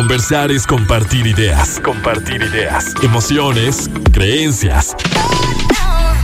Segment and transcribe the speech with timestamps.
[0.00, 1.78] Conversar es compartir ideas.
[1.78, 2.94] Compartir ideas.
[3.02, 4.96] Emociones, creencias.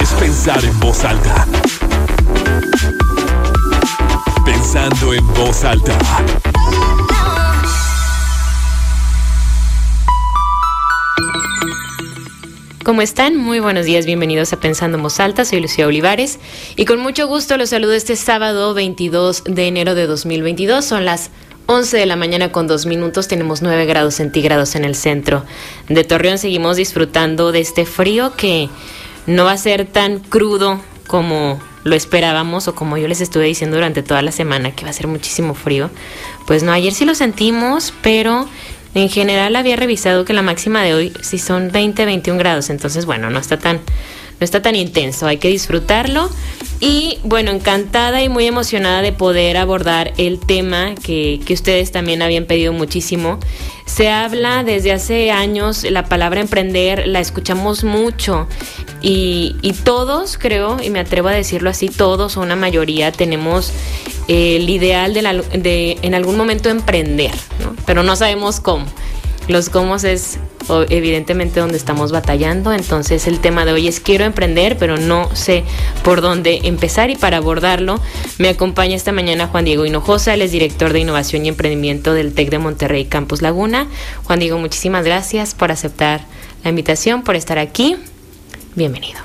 [0.00, 1.46] Es pensar en voz alta.
[4.46, 5.94] Pensando en voz alta.
[12.82, 13.36] ¿Cómo están?
[13.36, 16.38] Muy buenos días, bienvenidos a Pensando en Voz Alta, soy Lucía Olivares
[16.77, 21.30] y con mucho gusto los saludo este sábado 22 de enero de 2022, son las
[21.67, 25.45] 11 de la mañana con dos minutos, tenemos 9 grados centígrados en el centro
[25.88, 28.69] de Torreón, seguimos disfrutando de este frío que
[29.27, 33.77] no va a ser tan crudo como lo esperábamos o como yo les estuve diciendo
[33.77, 35.91] durante toda la semana que va a ser muchísimo frío.
[36.47, 38.48] Pues no, ayer sí lo sentimos, pero
[38.95, 43.07] en general había revisado que la máxima de hoy sí son 20, 21 grados, entonces
[43.07, 43.80] bueno, no está tan,
[44.40, 46.30] no está tan intenso, hay que disfrutarlo.
[46.78, 52.20] Y bueno, encantada y muy emocionada de poder abordar el tema que, que, ustedes también
[52.20, 53.38] habían pedido muchísimo.
[53.86, 58.46] Se habla desde hace años, la palabra emprender la escuchamos mucho
[59.01, 63.73] y, y todos, creo, y me atrevo a decirlo así, todos o una mayoría tenemos
[64.28, 67.32] el ideal de, la, de en algún momento emprender,
[67.87, 68.87] pero no sabemos cómo.
[69.49, 70.39] Los cómo es
[70.89, 75.62] evidentemente donde estamos batallando, entonces el tema de hoy es quiero emprender, pero no sé
[76.03, 78.00] por dónde empezar y para abordarlo
[78.39, 82.34] me acompaña esta mañana Juan Diego Hinojosa, él es director de innovación y emprendimiento del
[82.34, 83.87] TEC de Monterrey Campus Laguna.
[84.25, 86.22] Juan Diego, muchísimas gracias por aceptar
[86.65, 87.97] la invitación, por estar aquí.
[88.75, 89.21] Bienvenido.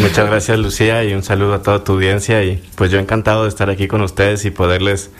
[0.00, 3.50] Muchas gracias Lucía y un saludo a toda tu audiencia y pues yo encantado de
[3.50, 5.10] estar aquí con ustedes y poderles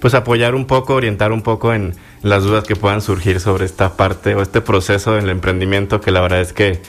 [0.00, 1.94] pues apoyar un poco, orientar un poco en
[2.26, 6.20] las dudas que puedan surgir sobre esta parte o este proceso del emprendimiento que la
[6.20, 6.80] verdad es que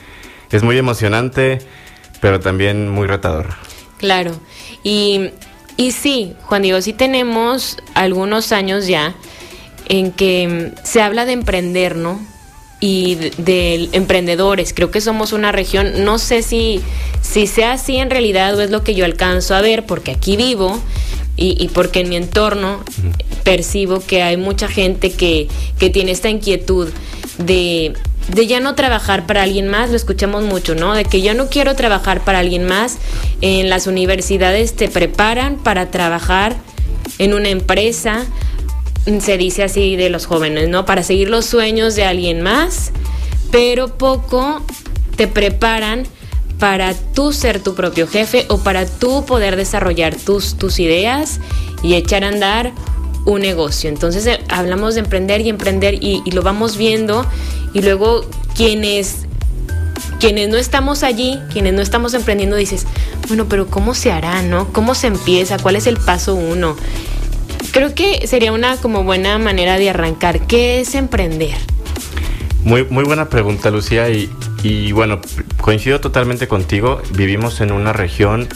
[0.50, 1.60] es muy emocionante
[2.20, 3.46] pero también muy retador.
[3.98, 4.32] Claro,
[4.82, 5.30] y,
[5.76, 9.14] y sí, Juan Diego, sí tenemos algunos años ya
[9.88, 12.20] en que se habla de emprender, ¿no?
[12.80, 14.72] Y de, de, emprendedores.
[14.72, 16.80] Creo que somos una región, no sé si,
[17.22, 20.36] si sea así en realidad o es lo que yo alcanzo a ver, porque aquí
[20.36, 20.80] vivo
[21.36, 22.80] y, y porque en mi entorno
[23.44, 26.88] percibo que hay mucha gente que, que tiene esta inquietud
[27.38, 27.94] de,
[28.28, 30.94] de ya no trabajar para alguien más, lo escuchamos mucho, ¿no?
[30.94, 32.98] De que yo no quiero trabajar para alguien más.
[33.40, 36.56] En las universidades te preparan para trabajar
[37.18, 38.26] en una empresa,
[39.20, 40.84] se dice así de los jóvenes, ¿no?
[40.84, 42.92] Para seguir los sueños de alguien más,
[43.50, 44.62] pero poco
[45.16, 46.04] te preparan
[46.58, 51.40] para tú ser tu propio jefe o para tú poder desarrollar tus, tus ideas
[51.82, 52.72] y echar a andar
[53.24, 53.88] un negocio.
[53.88, 57.24] Entonces eh, hablamos de emprender y emprender y, y, lo vamos viendo
[57.72, 59.26] y luego quienes,
[60.18, 62.86] quienes no estamos allí, quienes no estamos emprendiendo, dices,
[63.28, 64.72] bueno, pero ¿cómo se hará, no?
[64.72, 65.58] ¿Cómo se empieza?
[65.58, 66.76] ¿Cuál es el paso uno?
[67.72, 70.46] Creo que sería una como buena manera de arrancar.
[70.46, 71.56] ¿Qué es emprender?
[72.64, 74.08] Muy, muy buena pregunta, Lucía.
[74.10, 74.30] Y,
[74.62, 75.20] y, bueno,
[75.60, 77.00] coincido totalmente contigo.
[77.12, 78.48] Vivimos en una región,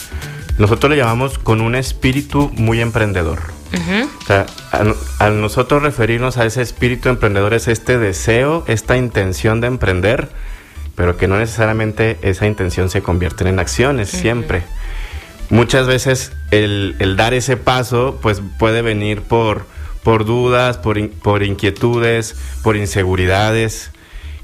[0.59, 3.41] nosotros le llamamos con un espíritu muy emprendedor.
[3.73, 4.09] Uh -huh.
[4.23, 9.61] O sea, a, a, nosotros referirnos a ese espíritu emprendedor es este deseo, esta intención
[9.61, 10.29] de emprender,
[10.95, 14.21] pero que no necesariamente esa intención se convierte en acciones uh -huh.
[14.21, 14.63] siempre
[15.51, 19.67] muchas veces el, el, dar ese paso pues puede venir por,
[20.03, 23.91] por dudas, por, in, por, inquietudes, por inseguridades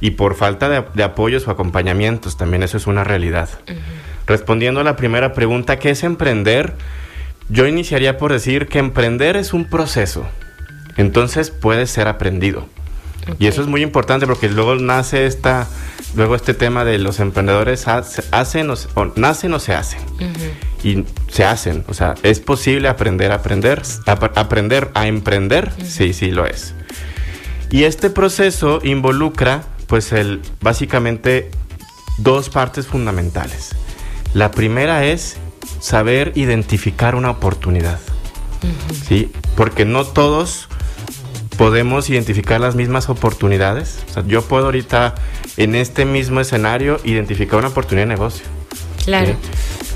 [0.01, 2.37] y por falta de, de, apoyos o acompañamientos.
[2.37, 3.49] También eso es una realidad.
[3.69, 3.77] Uh -huh.
[4.27, 6.75] Respondiendo a la primera pregunta, ¿qué es emprender?
[7.49, 10.27] Yo iniciaría por decir que emprender es un proceso.
[10.99, 12.69] Entonces puede ser aprendido.
[13.33, 13.37] Okay.
[13.39, 15.69] Y eso es muy importante porque luego nace esta,
[16.15, 20.01] luego este tema de los emprendedores hacen o, o nacen o se hacen.
[20.15, 21.85] Uh -huh y se hacen.
[21.89, 23.83] O sea, ¿es posible aprender a aprender?
[24.07, 25.73] A, aprender a emprender?
[25.79, 25.87] Uh -huh.
[25.87, 26.75] Sí, sí lo es.
[27.71, 31.51] Y este proceso involucra, pues, el, básicamente
[32.19, 33.75] dos partes fundamentales.
[34.35, 35.37] La primera es
[35.81, 37.99] saber identificar una oportunidad.
[38.63, 39.07] Uh -huh.
[39.09, 39.33] ¿Sí?
[39.57, 40.68] Porque no todos
[41.59, 44.03] podemos identificar las mismas oportunidades.
[44.09, 45.15] O sea, yo puedo ahorita
[45.59, 48.47] en este mismo escenario identificar una oportunidad de negocio.
[49.05, 49.27] Claro.
[49.27, 49.35] ¿sí?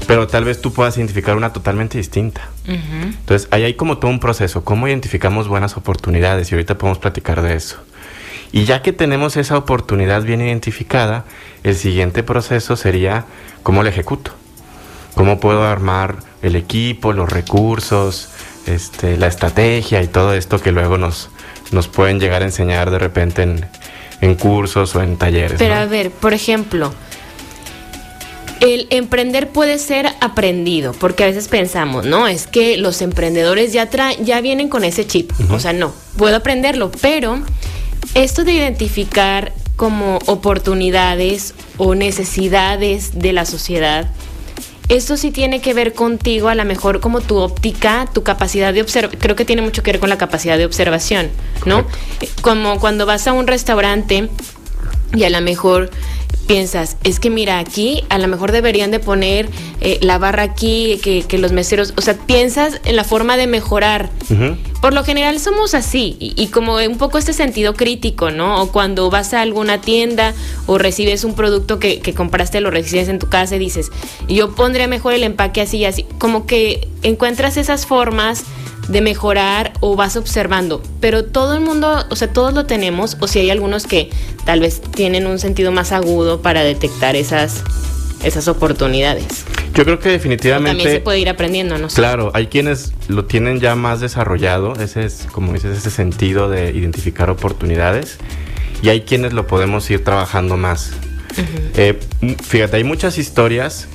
[0.07, 2.49] pero tal vez tú puedas identificar una totalmente distinta.
[2.67, 3.05] Uh -huh.
[3.05, 7.43] Entonces, ahí hay como todo un proceso, cómo identificamos buenas oportunidades y ahorita podemos platicar
[7.43, 7.79] de eso.
[8.53, 11.25] Y ya que tenemos esa oportunidad bien identificada,
[11.63, 13.25] el siguiente proceso sería
[13.63, 14.33] cómo la ejecuto.
[15.15, 18.29] Cómo puedo armar el equipo, los recursos,
[18.67, 21.31] este, la estrategia y todo esto que luego nos,
[21.73, 23.67] nos pueden llegar a enseñar de repente en,
[24.21, 25.59] en cursos o en talleres.
[25.59, 25.81] Pero ¿no?
[25.81, 26.93] a ver, por ejemplo,
[28.61, 33.89] el emprender puede ser aprendido, porque a veces pensamos, no, es que los emprendedores ya,
[34.21, 35.33] ya vienen con ese chip.
[35.33, 35.55] Uh -huh.
[35.57, 37.41] O sea, no, puedo aprenderlo, pero
[38.15, 44.09] esto de identificar como oportunidades o necesidades de la sociedad,
[44.97, 48.83] esto sí tiene que ver contigo, a lo mejor como tu óptica, tu capacidad de
[48.83, 51.31] observar, creo que tiene mucho que ver con la capacidad de observación,
[51.65, 51.87] ¿no?
[52.43, 54.29] Como cuando vas a un restaurante
[55.15, 55.91] y a lo mejor
[56.47, 59.49] piensas, es que mira, aquí a lo mejor deberían de poner
[59.81, 64.11] eh, la barra aquí, que, los meseros, o sea, piensas en la forma de mejorar.
[64.81, 68.61] Por lo general somos así, y, como un poco este sentido crítico, ¿no?
[68.63, 70.35] O cuando vas a alguna tienda
[70.67, 73.91] o recibes un producto que, que compraste, lo recibes en tu casa y dices,
[74.29, 78.45] yo pondría mejor el empaque así y así, como que encuentras esas formas
[78.89, 83.29] de mejorar o vas observando, pero todo el mundo, o sea, todos lo tenemos, o
[83.29, 84.11] si hay algunos que
[84.45, 87.63] tal vez tienen un sentido más agudo para detectar esas,
[88.25, 89.45] esas oportunidades.
[89.75, 90.71] Yo creo que definitivamente...
[90.71, 91.89] también se puede ir aprendiendo, ¿no?
[91.89, 96.73] Claro, hay quienes lo tienen ya más desarrollado, ese es, como dices, ese sentido de
[96.73, 98.19] identificar oportunidades,
[98.83, 100.93] y hay quienes lo podemos ir trabajando más.
[101.77, 101.99] Eh,
[102.43, 103.89] fíjate, hay muchas historias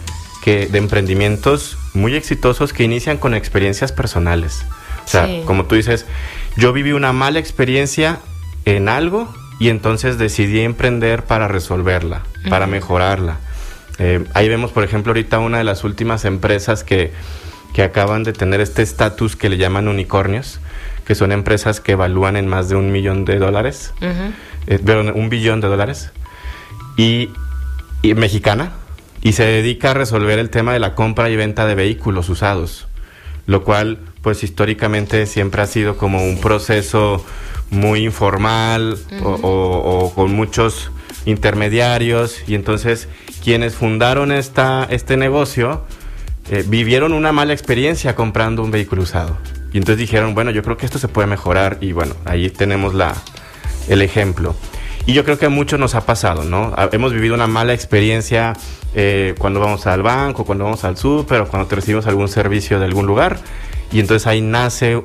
[0.43, 4.65] que, de emprendimientos muy exitosos que inician con experiencias personales.
[5.05, 6.05] O sea, como tú dices,
[6.57, 8.19] yo viví una mala experiencia
[8.65, 13.37] en algo y entonces decidí emprender para resolverla, para mejorarla.
[13.99, 17.11] Eh, ahí vemos, por ejemplo, ahorita una de las últimas empresas que,
[17.73, 20.59] que acaban de tener este estatus que le llaman unicornios,
[21.05, 23.93] que son empresas que evalúan en más de un millón de dólares,
[24.67, 26.11] eh, un billón de dólares,
[26.97, 27.29] y,
[28.01, 28.73] y mexicana,
[29.21, 32.87] y se dedica a resolver el tema de la compra y venta de vehículos usados,
[33.45, 37.25] lo cual pues históricamente siempre ha sido como un proceso
[37.69, 40.91] muy informal o, con muchos
[41.25, 43.07] intermediarios y entonces
[43.43, 45.83] quienes fundaron esta, este negocio
[46.49, 49.37] eh, vivieron una mala experiencia comprando un vehículo usado.
[49.73, 52.93] Y entonces dijeron, bueno, yo creo que esto se puede mejorar y bueno, ahí tenemos
[52.93, 53.13] la,
[53.89, 54.55] el ejemplo.
[55.07, 56.75] Y yo creo que a muchos nos ha pasado, ¿no?
[56.91, 58.53] Hemos vivido una mala experiencia
[58.93, 62.85] eh, cuando vamos al banco, cuando vamos al súper o cuando recibimos algún servicio de
[62.85, 63.39] algún lugar
[63.89, 65.01] y entonces ahí nace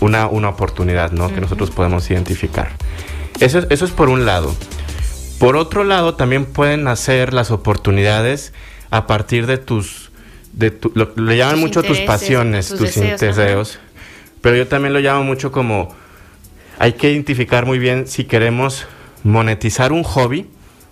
[0.00, 1.28] una, una oportunidad ¿no?
[1.28, 2.72] que nosotros podemos identificar.
[3.38, 4.54] Eso, eso es por un lado.
[5.38, 8.54] Por otro lado, también pueden nacer las oportunidades
[8.90, 10.10] a partir de tus...
[10.54, 13.78] De lo, le llaman mucho tus pasiones, tus, deseos,
[14.40, 15.94] pero yo también lo llamo mucho como...
[16.78, 18.86] Hay que identificar muy bien si queremos
[19.22, 20.46] monetizar un hobby,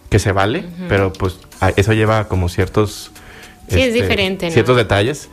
[0.09, 1.39] que se vale, pero pues
[1.77, 3.11] eso lleva como ciertos...
[3.69, 4.51] Sí, es este, diferente.
[4.51, 5.29] Ciertos detalles.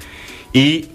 [0.54, 0.90] Y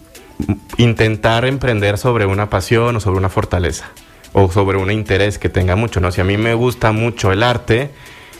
[0.76, 3.86] intentar emprender sobre una pasión o sobre una fortaleza
[4.32, 6.10] o sobre un interés que tenga mucho, ¿no?
[6.12, 7.90] Si a mí me gusta mucho el arte,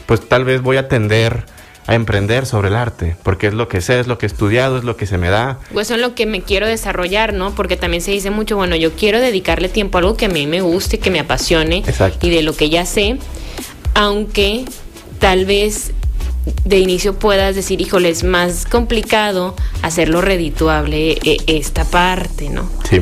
[0.05, 1.45] pues tal vez voy a tender
[1.87, 4.77] a emprender sobre el arte, porque es lo que sé, es lo que he estudiado,
[4.77, 5.59] es lo que se me da.
[5.71, 7.55] Pues es lo que me quiero desarrollar, ¿no?
[7.55, 10.47] Porque también se dice mucho, bueno, yo quiero dedicarle tiempo a algo que a mí
[10.47, 11.83] me guste, que me apasione
[12.21, 13.17] y de lo que ya sé,
[13.93, 14.65] aunque
[15.19, 15.93] tal vez
[16.65, 22.69] de inicio puedas decir, híjole, es más complicado hacerlo redituable eh, esta parte, ¿no?
[22.89, 23.01] Sí.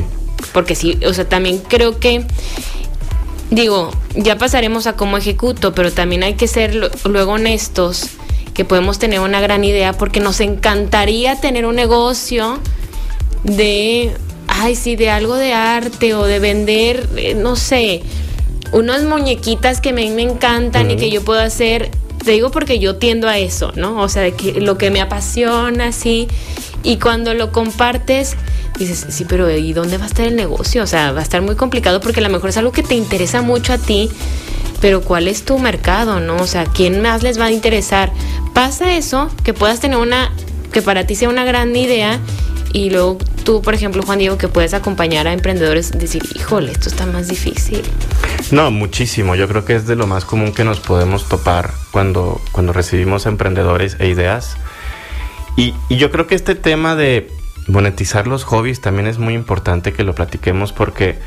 [0.52, 2.24] Porque sí, o sea, también creo que,
[3.50, 8.10] digo, ya pasaremos a cómo ejecuto, pero también hay que ser luego honestos,
[8.56, 12.58] que podemos tener una gran idea, porque nos encantaría tener un negocio
[13.44, 14.12] de,
[14.48, 18.02] ay, sí, de algo de arte o de vender, eh, no sé,
[18.72, 21.90] unas muñequitas que me, me encantan y que yo puedo hacer
[22.24, 24.02] te digo porque yo tiendo a eso, ¿no?
[24.02, 26.26] O sea, de que lo que me apasiona, sí.
[26.82, 28.36] Y cuando lo compartes,
[28.78, 30.82] dices, sí, pero ¿y dónde va a estar el negocio?
[30.82, 32.96] O sea, va a estar muy complicado porque a lo mejor es algo que te
[32.96, 34.10] interesa mucho a ti,
[34.80, 36.36] pero ¿cuál es tu mercado, no?
[36.36, 38.12] O sea, ¿quién más les va a interesar?
[38.54, 40.32] Pasa eso, que puedas tener una,
[40.72, 42.20] que para ti sea una gran idea
[42.72, 46.88] y luego tú, por ejemplo, Juan Diego, que puedes acompañar a emprendedores, decir, híjole, esto
[46.88, 47.82] está más difícil.
[48.50, 49.34] No, muchísimo.
[49.34, 53.24] Yo creo que es de lo más común que nos podemos topar cuando, cuando recibimos
[53.26, 54.56] emprendedores e ideas.
[55.56, 57.30] Y, yo creo que este tema de
[57.66, 61.18] monetizar los hobbies también es muy importante que lo platiquemos porque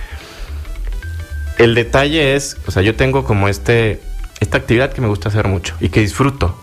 [1.60, 4.02] el detalle es, o sea, yo tengo como este,
[4.40, 6.58] esta actividad que me gusta hacer mucho y que disfruto.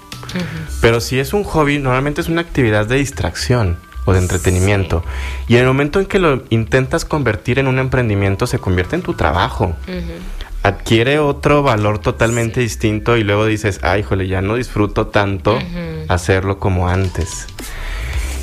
[0.81, 5.05] Pero si es un hobby, normalmente es una actividad de distracción o de entretenimiento.
[5.49, 9.03] Y en el momento en que lo intentas convertir en un emprendimiento, se convierte en
[9.03, 9.75] tu trabajo
[10.67, 15.59] adquiere otro valor totalmente distinto y luego dices, ay, híjole, ya no disfruto tanto
[16.09, 17.47] hacerlo como antes.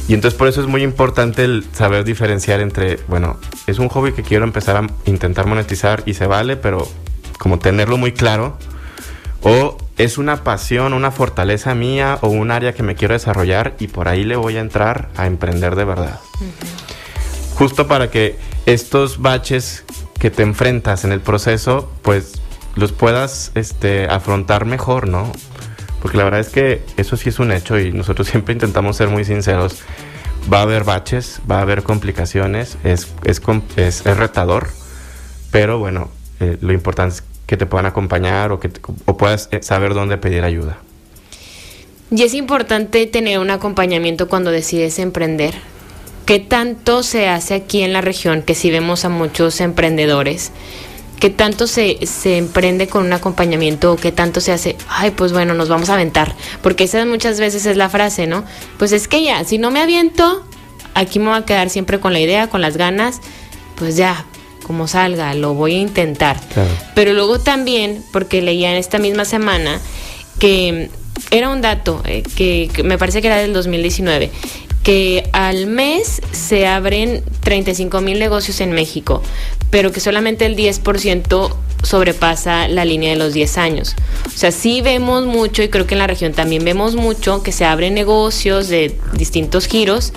[0.08, 4.12] Y entonces por eso es muy importante el saber diferenciar entre, bueno, es un hobby
[4.12, 6.88] que quiero empezar a intentar monetizar y se vale, pero
[7.40, 8.58] como tenerlo muy claro,
[9.44, 13.88] o es una pasión, una fortaleza mía o un área que me quiero desarrollar y
[13.88, 16.20] por ahí le voy a entrar a emprender de verdad.
[17.56, 19.84] Justo para que estos baches
[20.20, 22.42] que te enfrentas en el proceso, pues
[22.76, 25.32] los puedas este, afrontar mejor, ¿no?
[26.04, 29.08] Porque la verdad es que eso sí es un hecho y nosotros siempre intentamos ser
[29.08, 29.78] muy sinceros.
[30.54, 33.42] Va a haber baches, va a haber complicaciones, es, es,
[33.78, 34.68] es, retador,
[35.50, 38.70] pero bueno, eh, lo importante es que te puedan acompañar o que
[39.06, 40.78] o puedas eh, saber dónde pedir ayuda.
[42.12, 45.54] Y es importante tener un acompañamiento cuando decides emprender.
[46.26, 48.42] ¿Qué tanto se hace aquí en la región?
[48.42, 50.52] Que si vemos a muchos emprendedores
[51.24, 55.32] ¿Qué tanto se, se emprende con un acompañamiento o qué tanto se hace, ay, pues
[55.32, 56.36] bueno, nos vamos a aventar?
[56.62, 58.44] Porque esa muchas veces es la frase, ¿no?
[58.77, 60.44] Pues es que ya, si no me aviento,
[60.96, 63.22] aquí me voy a quedar siempre con la idea, con las ganas,
[63.77, 64.25] pues ya,
[64.68, 66.38] como salga, lo voy a intentar.
[66.94, 69.80] Pero luego también, porque leía en esta misma semana
[70.39, 70.89] que
[71.32, 74.30] era un dato eh, que, que, me parece que era del 2019,
[74.84, 79.24] que al mes se abren 35 mil negocios en México,
[79.70, 83.96] pero que solamente el 10% sobrepasa la línea de los 10 años.
[84.28, 87.52] O sea, sí vemos mucho y creo que en la región también vemos mucho que
[87.52, 90.12] se abren negocios de distintos giros,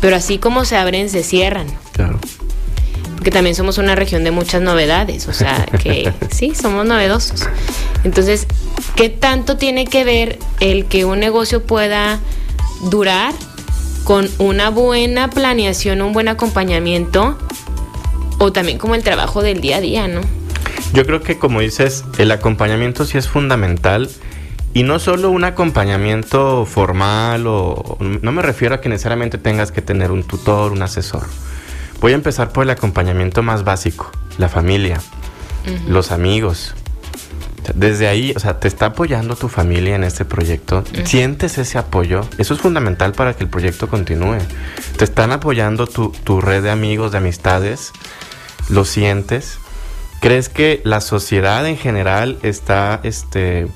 [0.00, 1.66] pero así como se abren, se cierran.
[1.92, 2.18] Claro.
[3.14, 7.46] Porque también somos una región de muchas novedades, o sea, que sí, somos novedosos.
[8.04, 8.46] Entonces,
[8.96, 12.20] ¿qué tanto tiene que ver el que un negocio pueda
[12.82, 13.34] durar
[14.08, 17.36] con una buena planeación, un buen acompañamiento
[18.38, 20.22] o también como el trabajo del día a día, ¿no?
[20.94, 24.08] Yo creo que como dices, el acompañamiento sí es fundamental
[24.72, 29.82] y no solo un acompañamiento formal o no me refiero a que necesariamente tengas que
[29.82, 31.26] tener un tutor, un asesor.
[32.00, 35.02] Voy a empezar por el acompañamiento más básico, la familia,
[35.86, 36.74] los amigos,
[37.74, 40.84] desde ahí, o sea, te está apoyando tu familia en este proyecto.
[41.04, 42.22] Sientes ese apoyo.
[42.38, 44.38] Eso es fundamental para que el proyecto continúe.
[44.96, 47.92] Te están apoyando tu, tu red de amigos, de amistades.
[48.68, 49.58] Lo sientes.
[50.20, 53.68] ¿Crees que la sociedad en general está este,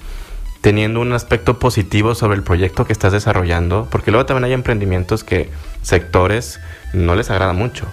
[0.61, 3.87] teniendo un aspecto positivo sobre el proyecto que estás desarrollando?
[3.91, 5.51] Porque luego también hay emprendimientos que
[5.83, 6.59] sectores
[6.93, 7.87] no les agrada mucho.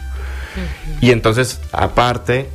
[1.00, 2.50] Y entonces, aparte,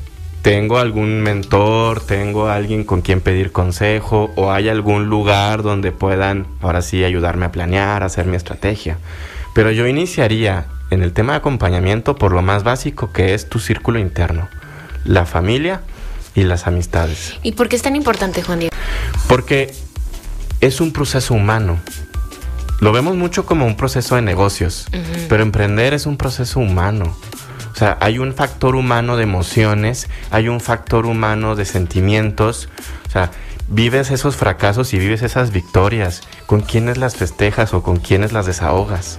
[0.45, 6.47] tengo algún mentor, tengo alguien con quien pedir consejo o hay algún lugar donde puedan
[6.61, 8.99] ahora sí ayudarme a planear, a hacer mi estrategia.
[9.55, 13.59] Pero yo iniciaría en el tema de acompañamiento por lo más básico que es tu
[13.59, 14.51] círculo interno,
[15.07, 15.81] la familia
[16.35, 17.39] y las amistades.
[17.43, 18.77] ¿Y por qué es tan importante, Juan Diego?
[19.27, 19.75] Porque
[20.61, 21.79] es un proceso humano.
[22.81, 24.89] Lo vemos mucho como un proceso de negocios,
[25.31, 27.17] pero emprender es un proceso humano.
[27.75, 32.69] O sea, hay un factor humano de emociones, hay un factor humano de sentimientos.
[33.09, 33.33] O sea,
[33.66, 36.23] vives esos fracasos y vives esas victorias.
[36.47, 39.19] ¿Con quiénes las festejas o con quiénes las desahogas?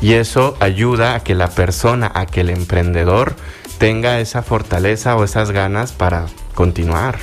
[0.00, 3.36] Y eso ayuda a que la persona, a que el emprendedor
[3.78, 7.18] tenga esa fortaleza o esas ganas para continuar.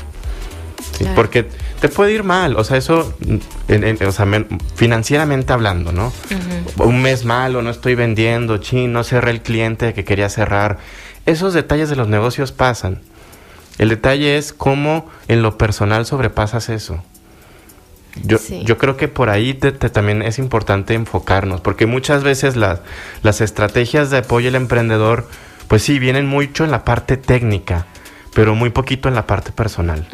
[1.14, 1.50] Porque
[1.80, 3.14] te puede ir mal, o sea, eso,
[4.08, 6.12] o sea, financieramente hablando, ¿no?
[6.80, 10.80] Un mes malo, no estoy vendiendo, chin, no cerré el cliente que quería cerrar.
[11.26, 13.02] Esos detalles de los negocios pasan.
[13.78, 17.04] El detalle es cómo en lo personal sobrepasas eso.
[18.24, 24.10] Yo, yo creo que por ahí también es importante enfocarnos, porque muchas veces las estrategias
[24.10, 25.28] de apoyo al emprendedor,
[25.68, 27.86] pues sí, vienen mucho en la parte técnica,
[28.34, 30.08] pero muy poquito en la parte personal.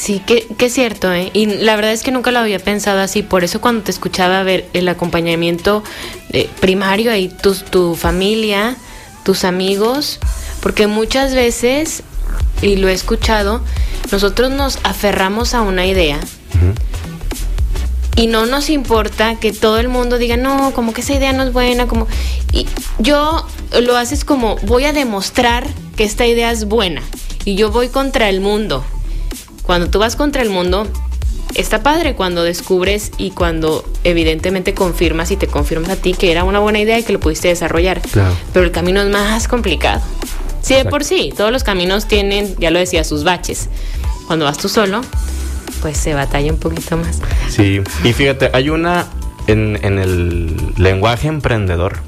[0.00, 1.28] Sí, que, es cierto, ¿eh?
[1.34, 3.22] Y la verdad es que nunca lo había pensado así.
[3.22, 5.84] Por eso cuando te escuchaba ver el acompañamiento
[6.30, 8.76] eh, primario ahí, tu, tu familia,
[9.24, 10.18] tus amigos,
[10.62, 12.02] porque muchas veces,
[12.62, 13.60] y lo he escuchado,
[14.10, 16.18] nosotros nos aferramos a una idea.
[18.16, 21.42] Y no nos importa que todo el mundo diga, no, como que esa idea no
[21.42, 22.06] es buena, como...
[22.54, 22.66] Y
[23.00, 23.46] yo
[23.78, 27.02] lo haces como, voy a demostrar que esta idea es buena.
[27.44, 28.82] Y yo voy contra el mundo
[29.70, 30.88] cuando tú vas contra el mundo,
[31.54, 36.42] está padre cuando descubres y cuando evidentemente confirmas y te confirmas a ti que era
[36.42, 38.02] una buena idea y que lo pudiste desarrollar.
[38.52, 40.02] Pero el camino es más complicado.
[40.60, 43.68] Sí, de por sí, todos los caminos tienen, ya lo decía, sus baches.
[44.26, 45.02] Cuando vas tú solo,
[45.82, 47.20] pues se batalla un poquito más.
[47.48, 49.06] Sí, y fíjate, hay una
[49.46, 52.00] en, en el lenguaje emprendedor,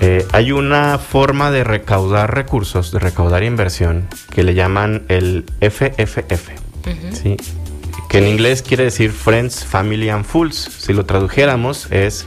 [0.00, 6.50] eh, hay una forma de recaudar recursos, de recaudar inversión, que le llaman el FFF,
[7.12, 7.36] ¿sí?
[8.08, 10.56] que en inglés quiere decir Friends, Family and Fools.
[10.56, 12.26] Si lo tradujéramos es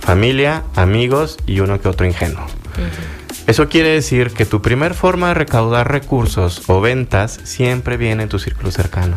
[0.00, 2.46] familia, amigos y uno que otro ingenuo.
[3.46, 8.28] Eso quiere decir que tu primer forma de recaudar recursos o ventas siempre viene en
[8.28, 9.16] tu círculo cercano.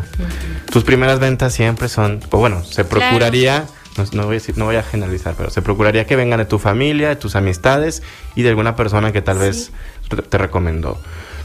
[0.70, 3.66] Tus primeras ventas siempre son, o bueno, se procuraría
[3.98, 6.58] no, voy a decir, no voy a generalizar, pero se procuraría que vengan de tu
[6.58, 8.02] familia, de tus amistades
[8.34, 9.72] y de alguna persona que tal vez
[10.28, 10.98] te recomendó.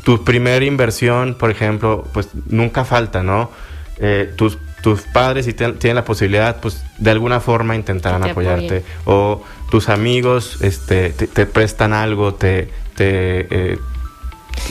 [0.03, 3.51] tu primera inversión, por ejemplo, pues nunca falta, ¿no?
[3.97, 8.83] Eh, tus, tus padres, si tienen la posibilidad, pues de alguna forma intentarán apoyarte.
[9.05, 12.69] O tus amigos este, te, prestan algo, te...
[12.95, 13.77] te eh,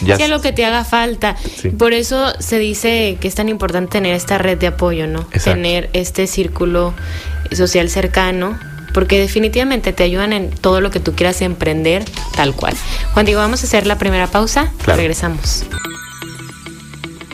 [0.03, 1.37] ya sea lo que te haga falta.
[1.79, 5.27] Por eso se dice que es tan importante tener esta red de apoyo, ¿no?
[5.45, 6.95] Tener este círculo
[7.53, 8.59] social cercano
[8.93, 12.05] porque definitivamente te ayudan en todo lo que tú quieras emprender,
[12.35, 12.75] tal cual.
[13.15, 14.73] Juan Diego, vamos a hacer la primera pausa.
[14.85, 15.65] Regresamos.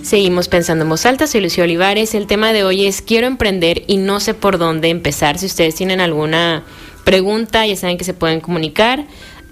[0.02, 2.14] Seguimos pensando en voz alta, soy Lucio Olivares.
[2.14, 5.38] El tema de hoy es quiero emprender y no sé por dónde empezar.
[5.38, 6.62] Si ustedes tienen alguna
[7.04, 9.04] pregunta, ya saben que se pueden comunicar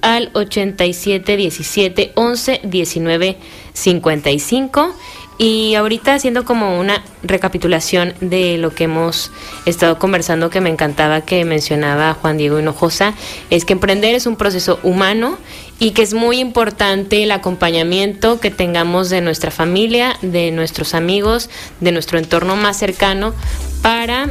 [0.04, 3.36] al 87 17 11 19
[3.72, 4.94] 55
[5.36, 9.32] y ahorita haciendo como una recapitulación de lo que hemos
[9.66, 13.14] estado conversando que me encantaba que mencionaba Juan Diego Hinojosa,
[13.50, 15.38] es que emprender es un proceso humano
[15.80, 21.50] y que es muy importante el acompañamiento que tengamos de nuestra familia, de nuestros amigos,
[21.80, 23.34] de nuestro entorno más cercano
[23.82, 24.28] para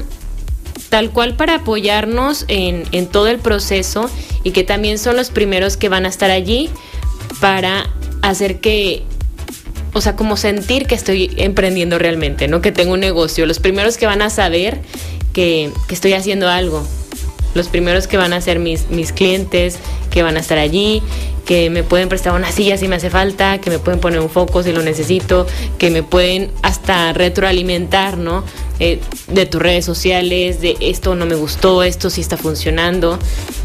[0.93, 4.11] tal cual para apoyarnos en, en todo el proceso
[4.43, 6.69] y que también son los primeros que van a estar allí
[7.41, 7.89] para
[8.21, 9.01] hacer que
[9.93, 12.61] o sea, como sentir que estoy emprendiendo realmente, ¿no?
[12.61, 13.47] Que tengo un negocio.
[13.47, 14.81] Los primeros que van a saber
[15.33, 16.85] que, estoy haciendo algo.
[17.55, 19.79] Los primeros que van a ser mis, mis clientes,
[20.11, 21.01] que van a estar allí,
[21.47, 24.29] que me pueden prestar una silla si me hace falta, que me pueden poner un
[24.29, 25.47] foco si lo necesito,
[25.79, 28.43] que me pueden hasta retroalimentar, ¿no?
[28.85, 28.99] Eh,
[29.29, 33.17] de tus redes sociales, de esto no me gustó, esto sí está funcionando,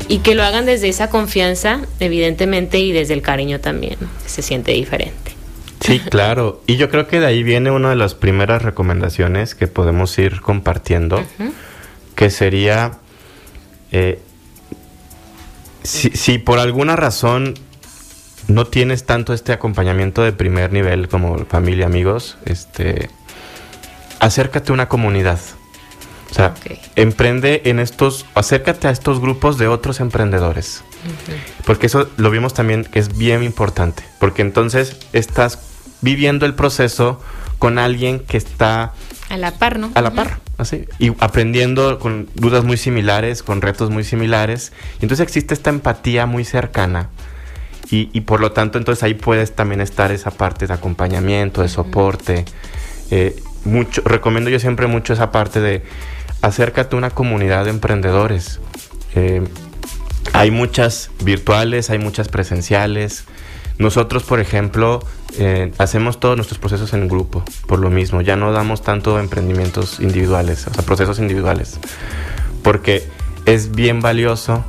[0.07, 3.97] y que lo hagan desde esa confianza, evidentemente, y desde el cariño también,
[4.27, 5.33] se siente diferente.
[5.81, 6.63] Sí, claro.
[6.69, 10.41] Y yo creo que de ahí viene una de las primeras recomendaciones que podemos ir
[10.41, 11.21] compartiendo,
[12.15, 12.99] que sería,
[13.91, 14.21] eh,
[15.83, 17.55] si, por alguna razón
[18.47, 23.11] no tienes tanto este acompañamiento de primer nivel como familia, amigos, este,
[24.21, 25.39] acércate a una comunidad.
[26.31, 26.55] O sea,
[26.95, 30.83] emprende en estos, acércate a estos grupos de otros emprendedores.
[31.65, 34.03] Porque eso lo vimos también que es bien importante.
[34.19, 35.59] Porque entonces estás
[36.03, 37.21] viviendo el proceso
[37.59, 38.93] con alguien que está
[39.29, 39.91] a la par, ¿no?
[39.95, 40.87] A la par, así.
[40.99, 44.73] Y aprendiendo con dudas muy similares, con retos muy similares.
[45.01, 47.11] Y entonces existe esta empatía muy cercana.
[47.91, 52.45] Y, por lo tanto, entonces ahí puedes también estar esa parte de acompañamiento, de soporte.
[53.11, 53.35] Eh,
[53.69, 55.83] mucho, recomiendo yo siempre mucho esa parte de
[56.43, 58.61] acércate a una comunidad de emprendedores.
[59.15, 59.43] Eh,
[60.33, 63.25] hay muchas virtuales, hay muchas presenciales.
[63.79, 65.01] Nosotros, por ejemplo,
[65.39, 68.21] eh, hacemos todos nuestros procesos en grupo, por lo mismo.
[68.21, 71.79] Ya no damos tanto emprendimientos individuales, o sea, procesos individuales.
[72.63, 73.07] Porque
[73.47, 74.65] es bien valioso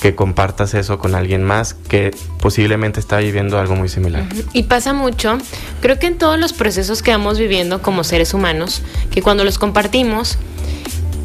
[0.00, 4.24] que compartas eso con alguien más que posiblemente está viviendo algo muy similar.
[4.52, 5.38] Y pasa mucho,
[5.80, 9.58] creo que en todos los procesos que vamos viviendo como seres humanos, que cuando los
[9.58, 10.38] compartimos,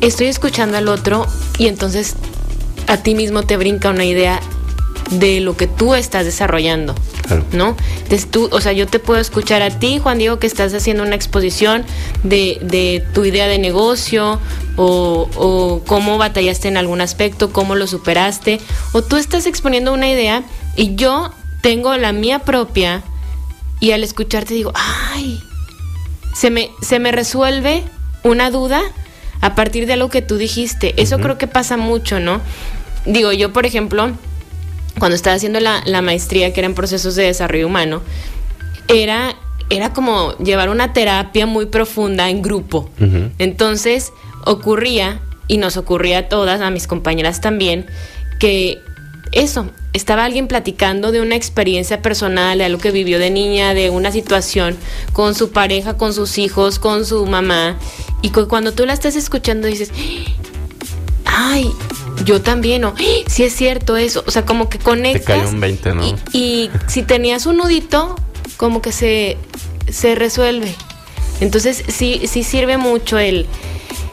[0.01, 1.25] estoy escuchando al otro
[1.57, 2.15] y entonces
[2.87, 4.39] a ti mismo te brinca una idea
[5.11, 6.95] de lo que tú estás desarrollando.
[7.51, 7.75] ¿No?
[8.03, 11.03] Entonces tú, o sea, yo te puedo escuchar a ti, Juan Diego, que estás haciendo
[11.03, 11.83] una exposición
[12.23, 14.39] de, tu idea de negocio
[14.77, 18.61] o, o, cómo batallaste en algún aspecto, cómo lo superaste,
[18.93, 20.43] o tú estás exponiendo una idea
[20.75, 23.03] y yo tengo la mía propia
[23.79, 25.41] y al escucharte digo, ay,
[26.33, 27.83] se me, se me resuelve
[28.23, 28.81] una duda
[29.41, 30.93] a partir de algo que tú dijiste.
[31.01, 32.41] Eso creo que pasa mucho, ¿no?
[33.05, 34.11] Digo, yo, por ejemplo,
[34.99, 38.01] cuando estaba haciendo la, maestría, que era en procesos de desarrollo humano,
[38.87, 39.35] era,
[39.69, 42.89] era como llevar una terapia muy profunda en grupo.
[43.37, 44.11] Entonces,
[44.45, 47.85] ocurría, y nos ocurría a todas, a mis compañeras también,
[48.39, 48.79] que
[49.31, 53.89] eso, estaba alguien platicando de una experiencia personal, de algo que vivió de niña, de
[53.89, 54.77] una situación
[55.13, 57.77] con su pareja, con sus hijos, con su mamá,
[58.21, 59.91] y cuando tú la estás escuchando dices,
[61.37, 61.71] ay,
[62.25, 65.21] yo también, o sí si es cierto eso, o sea, como que conectas.
[65.21, 66.03] Te cae un 20, ¿no?
[66.33, 68.15] Y, si tenías un nudito,
[68.57, 69.37] como que se,
[69.87, 70.73] se resuelve.
[71.39, 73.45] Entonces sí, sí sirve mucho el,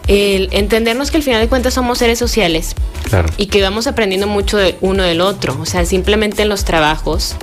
[0.07, 2.75] el entendernos que al final de cuentas somos seres sociales.
[3.09, 3.31] Claro.
[3.39, 5.57] Y que vamos aprendiendo mucho de uno del otro.
[5.59, 7.37] O sea, simplemente en los trabajos,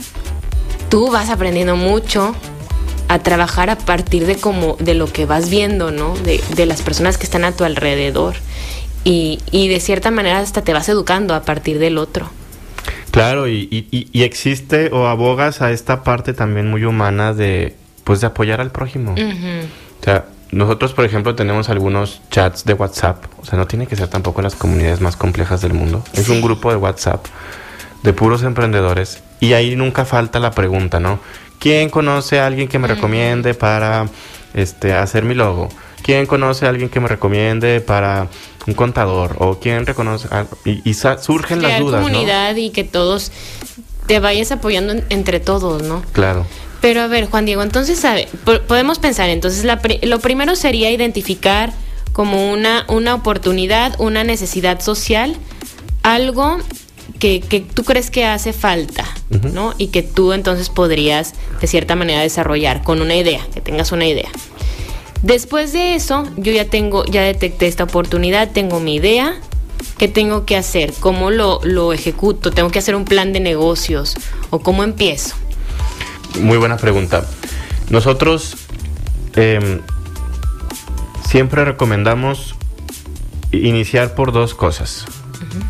[0.90, 2.36] tú vas aprendiendo mucho
[3.08, 6.16] a trabajar a partir de como de lo que vas viendo, ¿no?
[6.18, 8.36] De, de las personas que están a tu alrededor
[9.04, 12.30] y, y de cierta manera hasta te vas educando a partir del otro.
[13.12, 18.28] Claro, y, y, existe o abogas a esta parte también muy humana de, pues, de
[18.28, 19.14] apoyar al prójimo.
[19.14, 23.26] O sea, nosotros, por ejemplo, tenemos algunos chats de WhatsApp.
[23.42, 26.04] O sea, no tiene que ser tampoco las comunidades más complejas del mundo.
[26.14, 27.26] Es un grupo de WhatsApp
[28.02, 29.22] de puros emprendedores.
[29.42, 31.20] Y ahí nunca falta la pregunta, ¿no?
[31.60, 34.08] ¿Quién conoce a alguien que me recomiende para
[34.54, 35.70] este, hacer mi logo?
[36.04, 38.28] ¿Quién conoce a alguien que me recomiende para
[38.68, 39.36] un contador?
[39.40, 40.28] ¿O quién reconoce?
[40.66, 42.04] y, y surgen las dudas.
[42.04, 43.32] comunidad y que todos
[44.08, 46.04] te vayas apoyando entre todos, ¿no?
[46.12, 46.46] Claro.
[46.82, 48.28] Pero a ver, Juan Diego, entonces, ¿sabe?
[48.68, 49.66] podemos pensar, entonces,
[50.02, 51.72] lo primero sería identificar
[52.12, 55.38] como una, una oportunidad, una necesidad social,
[56.04, 56.58] algo
[57.20, 59.06] que, que, tú crees que hace falta,
[59.54, 59.76] ¿no?
[59.78, 64.08] Y que tú entonces podrías, de cierta manera, desarrollar con una idea, que tengas una
[64.08, 64.30] idea.
[65.22, 69.36] Después de eso, yo ya tengo, ya detecté esta oportunidad, tengo mi idea,
[70.00, 70.94] ¿qué tengo que hacer?
[71.00, 72.50] ¿Cómo lo, lo ejecuto?
[72.50, 74.16] ¿Tengo que hacer un plan de negocios?
[74.50, 75.36] ¿O cómo empiezo?
[76.40, 77.24] Muy buena pregunta.
[77.92, 78.56] Nosotros
[79.36, 79.82] em,
[81.30, 82.56] siempre recomendamos
[83.52, 85.06] iniciar por dos cosas.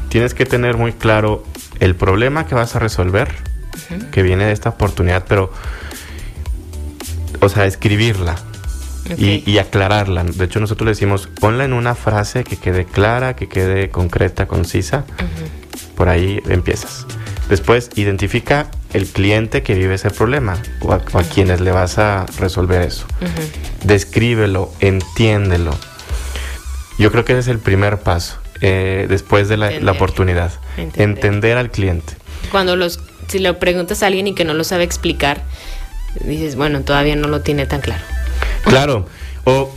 [0.08, 1.44] Tienes que tener muy claro
[1.82, 3.36] el problema que vas a resolver,
[4.14, 5.52] que viene de esta oportunidad, pero,
[7.42, 8.36] o sea, escribirla
[9.18, 10.24] y, aclararla.
[10.24, 14.48] De hecho, nosotros le decimos, ponla en una frase que quede clara, que quede concreta,
[14.48, 15.06] concisa.
[15.96, 17.06] Por ahí empiezas.
[17.50, 22.82] Después, identifica el cliente que vive ese problema o a, quienes le vas a resolver
[22.82, 23.06] eso.
[23.84, 25.76] Descríbelo, entiéndelo.
[26.98, 30.52] Yo creo que ese es el primer paso eh, después de la, oportunidad.
[30.78, 31.58] Entender.
[31.58, 32.14] al cliente.
[32.52, 35.42] Cuando los, si le preguntas a alguien y que no lo sabe explicar,
[36.22, 38.04] dices, bueno, todavía no lo tiene tan claro.
[38.64, 39.08] Claro.
[39.44, 39.74] O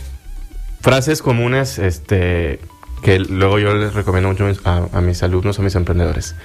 [0.81, 2.59] frases comunes, este,
[3.01, 6.35] que luego yo les recomiendo mucho a, a mis alumnos o mis emprendedores.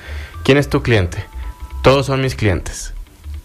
[0.44, 1.24] ¿Quién es tu cliente?
[1.82, 2.94] Todos son mis clientes.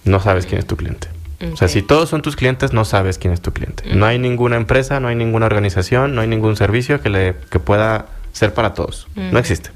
[0.03, 1.09] No sabes quién es tu cliente.
[1.51, 3.83] O sea, si todos son tus clientes, no sabes quién es tu cliente.
[3.93, 7.59] No hay ninguna empresa, no hay ninguna organización, no hay ningún servicio que, le, que
[7.59, 9.07] pueda ser para todos.
[9.15, 9.69] No existe.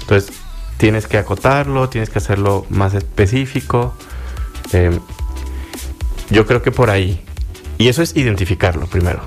[0.00, 0.32] Entonces,
[0.78, 3.94] tienes que acotarlo, tienes que hacerlo más específico.
[4.72, 4.98] Em,
[6.30, 7.22] yo creo que por ahí.
[7.82, 9.22] Y eso es identificarlo primero.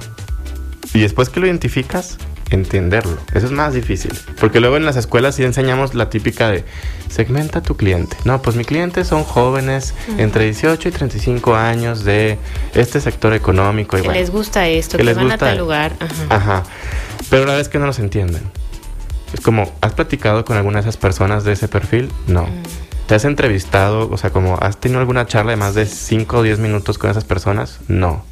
[0.94, 2.18] Y después que lo identificas,
[2.52, 3.18] entenderlo.
[3.34, 4.14] Eso es más difícil.
[4.40, 6.64] Porque luego en las escuelas sí enseñamos la típica de
[7.10, 8.16] segmenta tu cliente.
[8.24, 12.38] No, pues mi cliente son jóvenes entre 18 y 35 años de
[12.74, 13.98] este sector económico.
[13.98, 15.92] Y que les gusta esto, que, les van a tal lugar.
[16.30, 16.64] Ajá.
[17.30, 18.42] Pero la vez que no los entienden.
[19.34, 22.10] Es como, ¿has platicado con alguna de esas personas de ese perfil?
[22.28, 22.44] No.
[22.44, 22.64] Mm.
[23.08, 26.42] ¿Te has entrevistado, o sea, como has tenido alguna charla de más de 5 o
[26.42, 27.80] 10 minutos con esas personas?
[27.90, 28.24] No.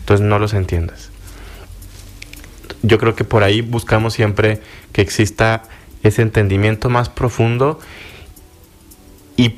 [0.00, 1.10] Entonces no los entiendes
[2.84, 4.60] yo creo que por ahí buscamos siempre
[4.92, 5.62] que exista
[6.02, 7.80] ese entendimiento más profundo
[9.36, 9.56] y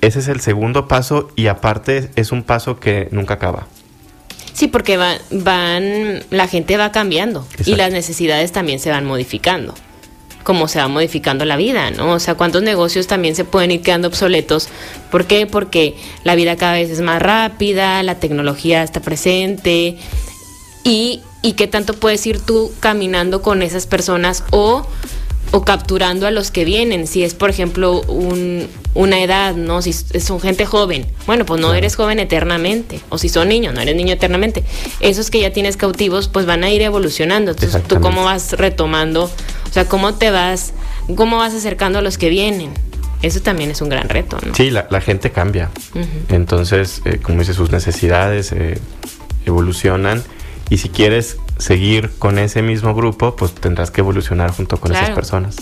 [0.00, 3.66] ese es el segundo paso y aparte es un paso que nunca acaba.
[4.52, 9.74] Sí, porque van, van la gente va cambiando y las necesidades también se van modificando
[10.48, 12.12] como se va modificando la vida, ¿no?
[12.14, 14.70] O sea, cuántos negocios también se pueden ir quedando obsoletos.
[15.10, 15.46] ¿Por qué?
[15.46, 19.98] Porque la vida cada vez es más rápida, la tecnología está presente
[20.84, 24.86] y y qué tanto puedes ir tú caminando con esas personas o,
[25.50, 27.06] o capturando a los que vienen.
[27.06, 29.80] Si es, por ejemplo, un, una edad, ¿no?
[29.80, 33.00] Si son gente joven, bueno, pues no eres joven eternamente.
[33.10, 34.64] O si son niños, no eres niño eternamente.
[34.98, 37.52] Esos que ya tienes cautivos, pues van a ir evolucionando.
[37.52, 40.72] Entonces, tú cómo vas retomando, o sea, cómo te vas,
[41.14, 42.72] cómo vas acercando a los que vienen.
[43.22, 44.52] Eso también es un gran reto, ¿no?
[44.56, 45.70] Sí, la, la gente cambia.
[46.28, 48.80] Entonces, eh, como dice, sus necesidades eh,
[49.46, 50.24] evolucionan
[50.70, 55.10] y si quieres seguir con ese mismo grupo, pues tendrás que evolucionar junto con esas
[55.10, 55.56] personas.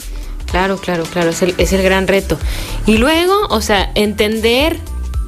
[0.57, 2.39] Claro, claro, claro, es el, es el gran reto.
[2.87, 4.79] Y luego, o sea, entender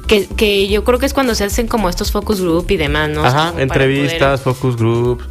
[0.07, 3.09] que, que, yo creo que es cuando se hacen como estos focus group y demás,
[3.09, 3.23] ¿no?
[3.23, 5.23] Ajá, entrevistas, focus groups,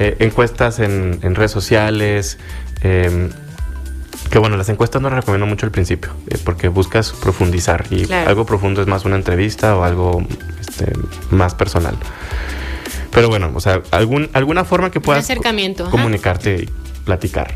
[0.00, 2.38] eh, encuestas en, en, redes sociales.
[2.82, 3.30] Eh,
[4.28, 8.12] que bueno, las encuestas no las recomiendo mucho al principio, eh, porque buscas profundizar y
[8.12, 10.26] algo profundo es más una entrevista o algo
[10.58, 10.90] este,
[11.30, 11.96] más personal.
[13.12, 15.24] Pero bueno, o sea, algún, alguna forma que puedas
[15.88, 16.68] comunicarte y
[17.04, 17.54] platicar.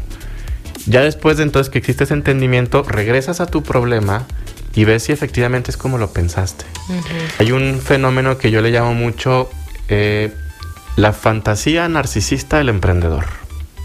[0.86, 4.26] Ya después de entonces que existe ese entendimiento, regresas a tu problema
[4.74, 6.64] y ves si efectivamente es como lo pensaste.
[7.38, 9.50] Hay un fenómeno que yo le llamo mucho
[9.88, 10.32] eh,
[10.96, 13.26] la fantasía narcisista del emprendedor.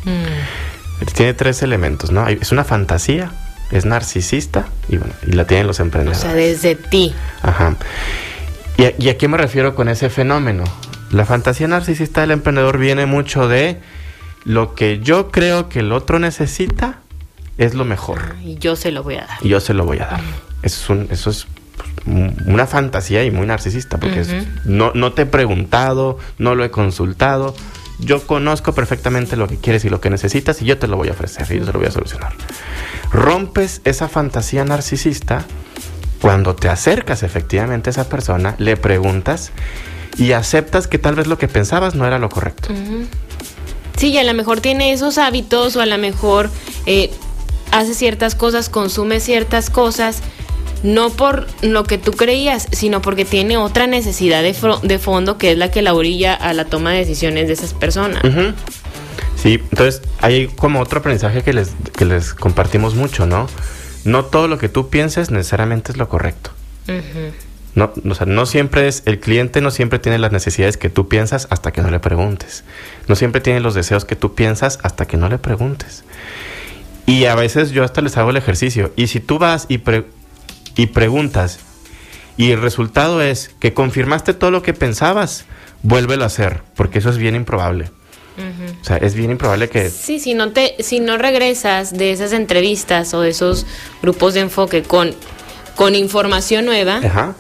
[0.04, 1.06] Mm.
[1.14, 2.28] Tiene tres elementos, ¿no?
[2.28, 3.32] Es una fantasía,
[3.72, 6.20] es narcisista y bueno, y la tienen los emprendedores.
[6.20, 7.14] O sea, desde ti.
[7.42, 7.76] Ajá.
[8.78, 10.64] ¿Y a qué me refiero con ese fenómeno?
[11.12, 13.80] La fantasía narcisista del emprendedor viene mucho de
[14.46, 17.00] lo que yo creo que el otro necesita
[17.58, 18.36] es lo mejor.
[18.44, 19.38] Y yo se lo voy a dar.
[19.42, 20.22] Y yo se lo voy a dar.
[20.62, 24.24] Eso es, eso es pues, una fantasía y muy narcisista, porque
[24.64, 27.56] no, no te he preguntado, no lo he consultado.
[28.00, 31.08] Yo conozco perfectamente lo que quieres y lo que necesitas y yo te lo voy
[31.08, 32.34] a ofrecer y yo te lo voy a solucionar.
[33.12, 35.46] Rompes esa fantasía narcisista
[36.22, 39.52] cuando te acercas efectivamente a esa persona, le preguntas
[40.18, 42.70] y aceptas que tal vez lo que pensabas no era lo correcto.
[43.98, 46.50] Sí, y a lo mejor tiene esos hábitos o a lo mejor
[46.86, 47.12] eh,
[47.72, 50.22] hace ciertas cosas, consume ciertas cosas,
[50.84, 55.54] no por lo que tú creías, sino porque tiene otra necesidad de, de fondo que
[55.54, 58.22] es la que la orilla a la toma de decisiones de esas personas.
[59.36, 63.48] Sí, entonces hay como otro aprendizaje que les, que les compartimos mucho, ¿no?
[64.04, 66.52] No todo lo que tú pienses necesariamente es lo correcto.
[67.76, 71.10] No, o sea, no siempre es, el cliente no siempre tiene las necesidades que tú
[71.10, 72.64] piensas hasta que no le preguntes.
[73.10, 76.06] No siempre tiene los deseos que tú piensas hasta que no le preguntes.
[77.06, 78.94] Y a veces yo hasta les hago el ejercicio.
[78.96, 79.82] Y si tú vas y,
[80.78, 81.60] y preguntas
[82.38, 85.46] y el resultado es que confirmaste todo lo que pensabas,
[85.84, 87.92] vuélvelo a hacer, porque eso es bien improbable.
[88.82, 89.90] O sea, es bien improbable que...
[89.90, 93.66] Sí, si no, te, si no regresas de esas entrevistas o de esos
[94.02, 95.16] grupos de enfoque con,
[95.76, 97.36] con información nueva, Ajá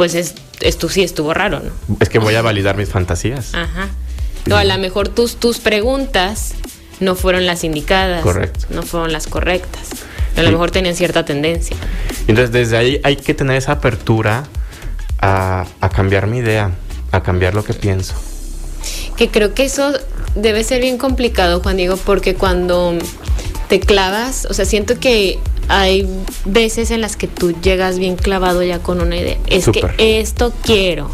[0.00, 1.96] pues es, esto sí estuvo raro, ¿no?
[2.00, 3.54] Es que voy a validar mis fantasías.
[3.54, 3.90] Ajá.
[4.46, 6.54] No, a lo mejor tus, tus preguntas
[7.00, 8.22] no fueron las indicadas.
[8.22, 8.64] Correcto.
[8.70, 9.90] No fueron las correctas.
[10.38, 11.76] A lo mejor tenían cierta tendencia.
[12.26, 14.44] Entonces, desde ahí hay que tener esa apertura
[15.18, 16.70] a, a cambiar mi idea,
[17.12, 18.14] a cambiar lo que pienso.
[19.18, 19.92] Que creo que eso
[20.34, 22.96] debe ser bien complicado, Juan Diego, porque cuando
[23.68, 25.38] te clavas, o sea, siento que
[25.70, 26.08] hay
[26.44, 29.38] veces en las que tú llegas bien clavado ya con una idea.
[29.46, 31.10] Es que esto quiero.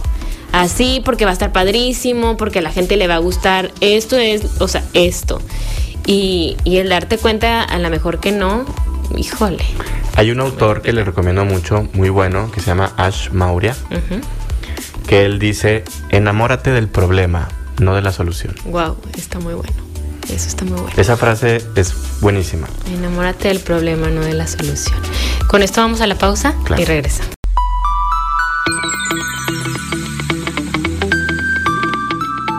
[0.52, 3.70] Así, porque va a estar padrísimo, porque a la gente le va a gustar.
[3.82, 5.42] Esto es, o sea, esto.
[6.06, 8.64] Y, el darte cuenta, a lo mejor que no,
[9.14, 9.64] híjole.
[10.14, 13.76] Hay un autor que le recomiendo mucho, muy bueno, que se llama Ash Maurya,
[15.06, 18.54] que él dice, enamórate del problema, no de la solución.
[18.64, 19.85] Wow, está muy bueno.
[20.28, 20.96] Eso está muy bueno.
[20.96, 22.68] Esa frase es buenísima.
[22.92, 24.98] Enamórate del problema, no de la solución.
[25.48, 27.22] Con esto vamos a la pausa y regresa.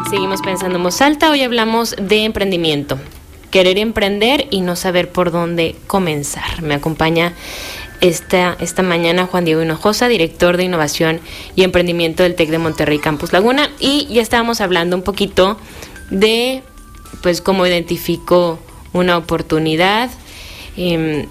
[0.10, 1.30] Seguimos pensando en voz alta.
[1.30, 2.98] Hoy hablamos de emprendimiento.
[3.52, 6.62] Querer emprender y no saber por dónde comenzar.
[6.62, 7.34] Me acompaña
[8.00, 11.20] esta, esta mañana Juan Diego Hinojosa, director de innovación
[11.56, 13.70] y emprendimiento del TEC de Monterrey Campus Laguna.
[13.80, 15.58] Y ya estábamos hablando un poquito
[16.10, 16.64] de
[17.22, 18.60] pues cómo identifico
[18.94, 20.10] una oportunidad.
[20.76, 21.26] Em,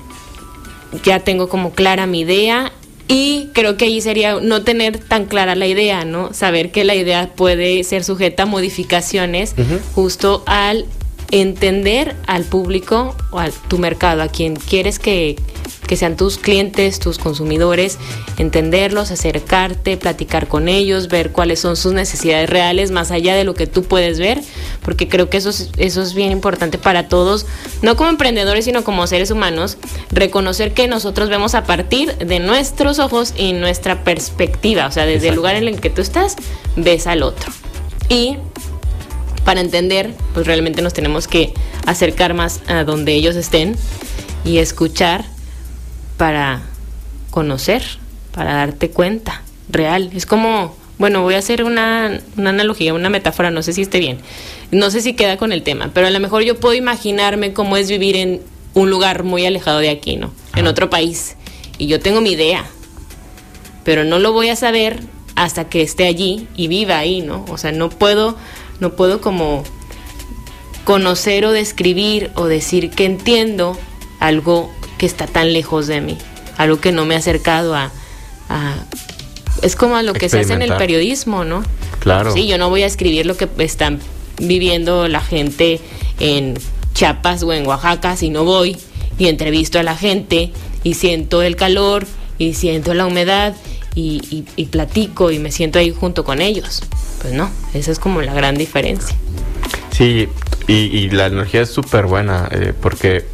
[1.05, 2.73] ya tengo como clara mi idea
[3.09, 6.33] y creo que ahí sería no tener tan clara la idea, ¿no?
[6.33, 9.55] Saber que la idea puede ser sujeta a modificaciones
[9.95, 10.87] justo al
[11.31, 15.37] entender al público o a tu mercado, a quien quieres que,
[15.87, 17.99] que sean tus clientes, tus consumidores,
[18.38, 23.55] entenderlos, acercarte, platicar con ellos, ver cuáles son sus necesidades reales más allá de lo
[23.55, 24.40] que tú puedes ver,
[24.83, 27.46] porque creo que eso es, eso es bien importante para todos,
[27.83, 29.79] no como emprendedores, sino como seres humanos,
[30.11, 35.29] reconocer que nosotros vemos a partir de nuestros ojos y nuestra perspectiva, o sea, desde
[35.29, 36.37] el lugar en el que tú estás,
[36.77, 37.53] ves al otro.
[38.09, 38.37] Y
[39.44, 41.55] para entender, pues realmente nos tenemos que
[41.87, 43.77] acercar más a donde ellos estén
[44.44, 45.25] y escuchar
[46.17, 46.63] para
[47.31, 47.83] conocer,
[48.33, 50.11] para darte cuenta, real.
[50.15, 54.19] Es como, bueno, voy a hacer una, analogía, una metáfora, no sé si esté bien,
[54.71, 57.77] no sé si queda con el tema, pero a lo mejor yo puedo imaginarme cómo
[57.77, 58.41] es vivir en
[58.75, 60.33] un lugar muy alejado de aquí, ¿no?
[60.55, 61.37] En otro país.
[61.79, 62.65] Y yo tengo mi idea,
[63.85, 65.01] pero no lo voy a saber
[65.35, 67.45] hasta que esté allí y viva ahí, ¿no?
[67.49, 68.37] O sea, no puedo,
[68.81, 69.65] no puedo como
[70.85, 73.77] conocer o describir o decir que entiendo
[74.21, 76.19] algo que está tan lejos de mí,
[76.57, 77.91] algo que no me ha acercado a...
[79.63, 81.63] es como a lo que se hace en el periodismo, ¿no?
[82.01, 82.33] Claro.
[82.33, 84.01] Sí, yo no voy a escribir lo que están
[84.39, 85.81] viviendo la gente
[86.21, 86.59] en
[86.95, 88.77] Chiapas o en Oaxaca si no voy
[89.19, 92.07] y entrevisto a la gente y siento el calor
[92.39, 93.55] y siento la humedad
[93.95, 96.83] y, platico y me siento ahí junto con ellos.
[97.23, 99.17] Pues no, esa es como la gran diferencia.
[99.91, 100.29] Sí,
[100.69, 103.25] y, la energía es súper buena eh, porque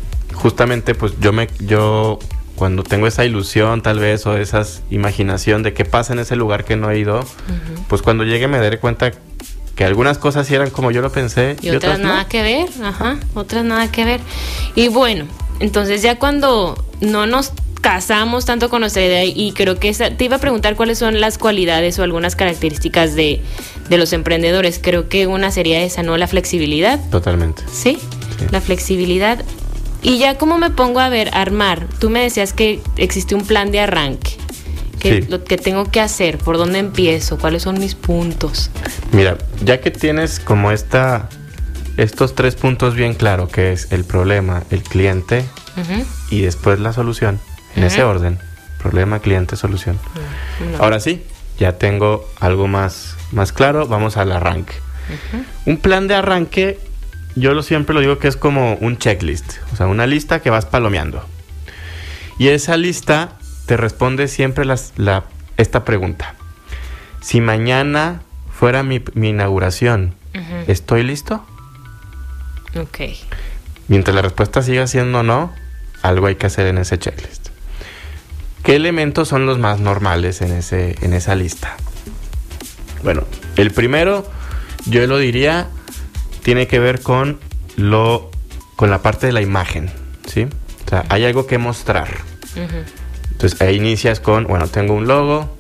[0.43, 2.19] justamente pues yo me yo
[2.57, 6.65] cuando tengo esa ilusión tal vez o esa imaginación de qué pasa en ese lugar
[6.65, 7.25] que no he ido,
[7.89, 9.13] pues cuando llegue me daré cuenta
[9.77, 13.19] que algunas cosas sí eran como yo lo pensé y, otras, nada que ver, ajá,
[13.35, 14.21] otras nada que ver.
[14.75, 15.27] Y bueno,
[15.61, 20.37] entonces ya cuando no nos casamos tanto con nuestra idea y creo que te iba
[20.37, 23.41] a preguntar cuáles son las cualidades o algunas características de,
[23.89, 24.81] de los emprendedores.
[24.83, 26.17] Creo que una sería esa, ¿no?
[26.17, 27.01] La flexibilidad.
[27.11, 27.63] Totalmente.
[27.73, 27.99] ¿Sí?
[28.39, 28.47] sí.
[28.51, 29.43] La flexibilidad
[30.03, 33.71] y ya como me pongo a ver, armar, tú me decías que existe un plan
[33.71, 34.37] de arranque.
[34.99, 38.71] Que, Lo que tengo que hacer, por dónde empiezo, cuáles son mis puntos.
[39.11, 41.29] Mira, ya que tienes como esta,
[41.97, 45.45] estos tres puntos bien claros, que es el problema, el cliente
[46.31, 47.41] y después la solución,
[47.75, 48.39] en ese orden,
[48.83, 49.97] Problema, cliente, solución.
[49.97, 50.79] Mm, no.
[50.79, 51.23] Ahora sí,
[51.57, 53.87] ya tengo algo más, más claro.
[53.87, 54.75] Vamos al arranque.
[55.67, 56.81] Un plan de arranque,
[57.37, 60.51] yo lo siempre lo digo que es como un checklist, o sea, una lista que
[60.51, 61.25] vas palomeando.
[62.39, 63.33] Y esa lista
[63.67, 65.25] te responde siempre las- la-
[65.57, 66.35] esta pregunta.
[67.21, 70.15] Si mañana fuera mi, mi inauguración.
[70.67, 71.45] ¿estoy listo?
[72.75, 73.01] Ok.
[73.89, 75.53] Mientras la respuesta siga siendo no,
[76.03, 77.49] algo hay que hacer en ese checklist.
[78.63, 81.77] ¿Qué elementos son los más normales en, ese, en esa lista?
[83.03, 83.25] Bueno,
[83.57, 84.27] el primero,
[84.87, 85.69] yo lo diría,
[86.43, 87.39] tiene que ver con
[87.77, 88.31] lo
[88.77, 89.91] con la parte de la imagen,
[90.27, 90.47] ¿sí?
[90.87, 92.09] O sea, hay algo que mostrar.
[93.31, 95.57] Entonces ahí inicias con, bueno, tengo un logo.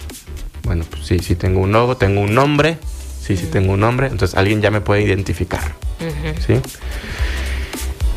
[0.65, 2.79] Bueno, pues sí, sí tengo un logo, tengo un nombre.
[3.21, 4.09] Sí, sí tengo un nombre.
[4.09, 5.75] Entonces alguien ya me puede identificar.
[6.45, 6.55] ¿sí?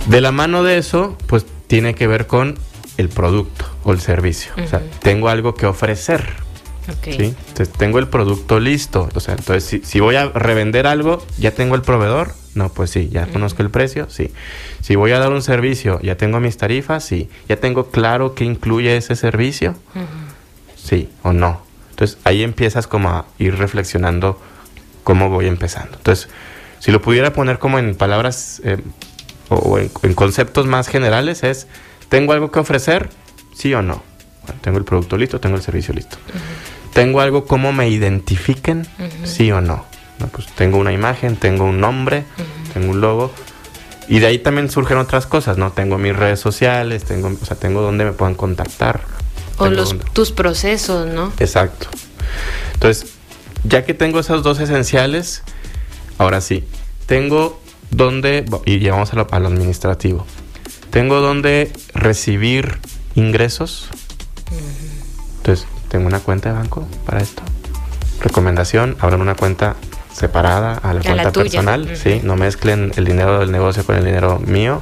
[0.07, 2.57] De la mano de eso, pues tiene que ver con
[2.97, 4.53] el producto o el servicio.
[4.63, 6.44] O sea, tengo algo que ofrecer.
[6.89, 7.13] Ok.
[7.15, 7.35] ¿sí?
[7.47, 9.09] Entonces tengo el producto listo.
[9.13, 12.33] O sea, entonces si, si voy a revender algo, ¿ya tengo el proveedor?
[12.53, 14.31] No, pues sí, ya conozco el precio, sí.
[14.81, 17.03] Si voy a dar un servicio, ¿ya tengo mis tarifas?
[17.03, 17.29] Sí.
[17.49, 19.71] ¿Ya tengo claro qué incluye ese servicio?
[19.93, 20.05] Ujú.
[20.75, 21.61] Sí o no.
[21.89, 24.39] Entonces ahí empiezas como a ir reflexionando
[25.03, 25.97] cómo voy empezando.
[25.97, 26.29] Entonces,
[26.79, 28.77] si lo pudiera poner como en palabras eh,
[29.49, 31.67] o, en, en conceptos más generales es,
[32.09, 33.09] ¿tengo algo que ofrecer?
[33.53, 34.03] Sí o no.
[34.45, 36.17] Bueno, tengo el producto listo, tengo el servicio listo.
[36.95, 38.87] ¿Tengo algo como me identifiquen?
[39.25, 39.83] Sí o no.
[40.19, 42.23] No, pues tengo una imagen, tengo un nombre,
[42.73, 43.33] tengo un logo.
[44.07, 45.73] Y de ahí también surgen otras cosas, ¿no?
[45.73, 49.01] Tengo mis redes sociales, tengo, o sea, tengo donde me puedan contactar.
[49.57, 51.33] O los, tus procesos, ¿no?
[51.37, 51.89] Exacto.
[52.75, 53.11] Entonces,
[53.65, 55.43] ya que tengo esos dos esenciales,
[56.17, 56.63] ahora sí,
[57.07, 57.59] tengo
[57.91, 60.25] donde, y ya vamos a lo, a lo administrativo,
[60.91, 62.79] tengo donde recibir
[63.15, 63.89] ingresos.
[65.39, 67.43] Entonces, tengo una cuenta de banco para esto.
[68.21, 69.75] Recomendación, abran una cuenta
[70.13, 71.97] separada a la A cuenta la personal.
[71.97, 72.21] ¿sí?
[72.23, 74.81] No mezclen el dinero del negocio con el dinero mío.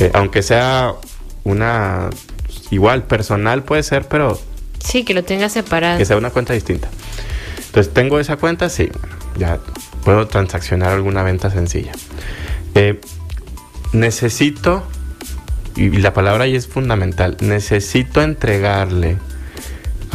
[0.00, 0.92] Eh, aunque sea
[1.44, 2.10] una
[2.70, 4.40] igual personal puede ser, pero
[4.82, 5.98] Sí, que lo tengas separado.
[5.98, 6.88] que sea una cuenta distinta.
[7.66, 8.90] Entonces, tengo esa cuenta, sí,
[9.36, 9.58] ya
[10.04, 11.92] puedo transaccionar alguna venta sencilla.
[12.74, 13.00] Eh,
[13.92, 14.82] necesito,
[15.74, 19.18] y la palabra ahí es fundamental, necesito entregarle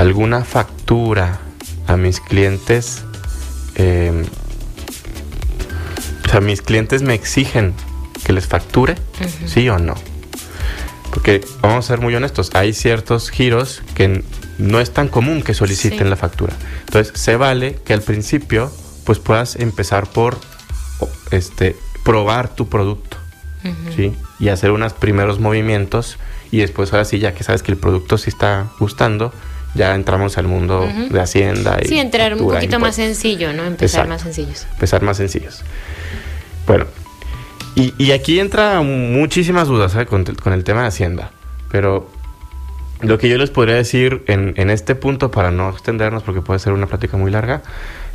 [0.01, 1.39] alguna factura
[1.87, 3.03] a mis clientes.
[3.75, 4.25] eh,
[6.25, 7.73] o sea, mis clientes me exigen
[8.23, 8.95] que les facture,
[9.45, 9.95] sí o no.
[11.09, 14.23] Porque vamos a ser muy honestos, hay ciertos giros que
[14.57, 16.03] no es tan común que soliciten Sí.
[16.05, 16.53] la factura.
[16.85, 18.71] Entonces, se vale que al principio
[19.05, 20.37] pues puedas empezar por
[21.31, 23.17] este probar tu producto,
[23.65, 23.93] Ujú.
[23.95, 24.13] ¿sí?
[24.39, 26.17] Y hacer unos primeros movimientos
[26.51, 29.33] y después ahora sí ya que sabes que el producto sí está gustando,
[29.73, 33.63] ya entramos al mundo de Hacienda y Sí, entrar un poquito más sencillo, ¿no?
[33.63, 34.09] Empezar Exacto.
[34.09, 34.67] más sencillos.
[34.73, 35.63] empezar más sencillos.
[36.67, 36.85] Bueno,
[37.75, 40.05] y, y aquí entra muchísimas dudas ¿eh?
[40.05, 41.31] con, con el tema de Hacienda,
[41.71, 42.09] pero
[43.01, 46.59] lo que yo les podría decir en, en este punto, para no extendernos porque puede
[46.59, 47.63] ser una plática muy larga,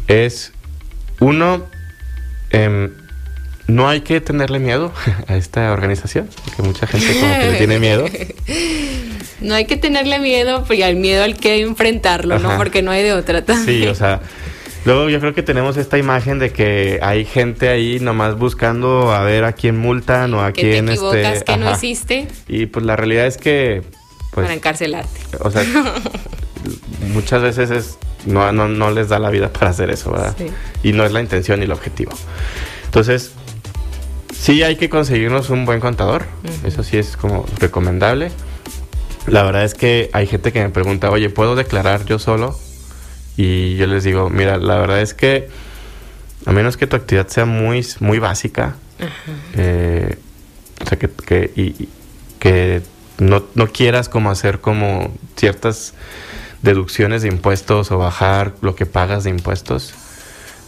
[0.06, 0.52] es,
[1.20, 1.64] uno,
[2.50, 2.90] em,
[3.66, 4.92] no hay que tenerle miedo
[5.26, 8.06] a esta organización, porque mucha gente como que le tiene miedo.
[9.40, 12.56] No hay que tenerle miedo, porque al miedo hay que enfrentarlo, ¿no?
[12.56, 13.44] Porque no hay de otra.
[13.64, 14.20] Sí, o sea,
[14.84, 19.22] luego yo creo que tenemos esta imagen de que hay gente ahí nomás buscando a
[19.22, 22.66] ver a quién multan o a que te quién equivocas, este, que no hiciste Y
[22.66, 23.82] pues la realidad es que
[24.32, 25.20] pues para encarcelarte.
[25.40, 25.64] o sea,
[27.12, 30.34] muchas veces es no, no, no les da la vida para hacer eso, ¿verdad?
[30.36, 30.46] Sí.
[30.82, 32.12] Y no es la intención ni el objetivo.
[32.84, 33.32] Entonces,
[34.32, 36.26] sí hay que conseguirnos un buen contador.
[36.64, 38.30] Eso sí es como recomendable.
[39.26, 42.58] La verdad es que hay gente que me pregunta, oye, ¿puedo declarar yo solo?
[43.36, 45.48] Y yo les digo, mira, la verdad es que
[46.46, 48.76] a menos que tu actividad sea muy, muy básica,
[49.54, 50.16] eh,
[50.84, 51.88] o sea, que, que, y-
[52.38, 52.82] que
[53.18, 55.94] no, no quieras como hacer como ciertas
[56.62, 59.94] deducciones de impuestos o bajar lo que pagas de impuestos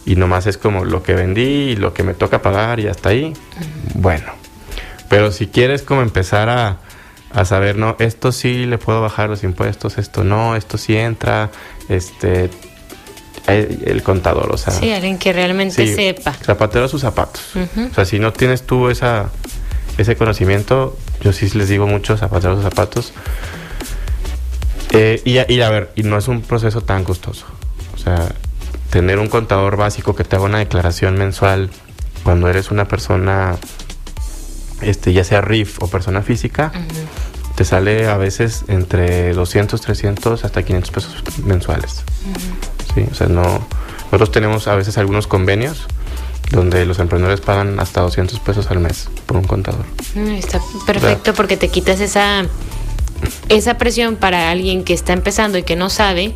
[0.05, 1.41] y nomás es como lo que vendí
[1.71, 3.33] y lo que me toca pagar y hasta ahí,
[3.93, 4.31] bueno.
[5.09, 6.77] Pero si quieres como empezar a,
[7.33, 11.51] a saber, no, esto sí le puedo bajar los impuestos, esto no, esto sí entra,
[11.89, 12.49] este,
[13.47, 14.73] el, el contador, o sea.
[14.73, 16.33] Sí, alguien que realmente sí, sepa.
[16.33, 17.41] Zapatero a sus zapatos.
[17.55, 19.29] O sea, si no tienes tú esa,
[19.97, 23.13] ese conocimiento, yo sí les digo mucho zapatero a sus zapatos.
[24.91, 27.45] Eh, y, a- y a ver, y no es un proceso tan costoso.
[27.93, 28.29] O sea,
[28.89, 31.69] tener un contador básico que te haga una declaración mensual
[32.23, 33.55] cuando eres una persona,
[34.81, 36.83] este, ya sea RIF o persona física, Ujú.
[37.59, 42.05] Te sale a veces entre 200, 300 hasta 500 pesos mensuales.
[42.95, 43.43] Sí, o sea, no.
[44.05, 45.85] Nosotros tenemos a veces algunos convenios
[46.51, 49.83] donde los emprendedores pagan hasta 200 pesos al mes por un contador.
[50.15, 52.45] Mm, está perfecto porque te quitas esa
[53.49, 56.33] esa presión para alguien que está empezando y que no sabe,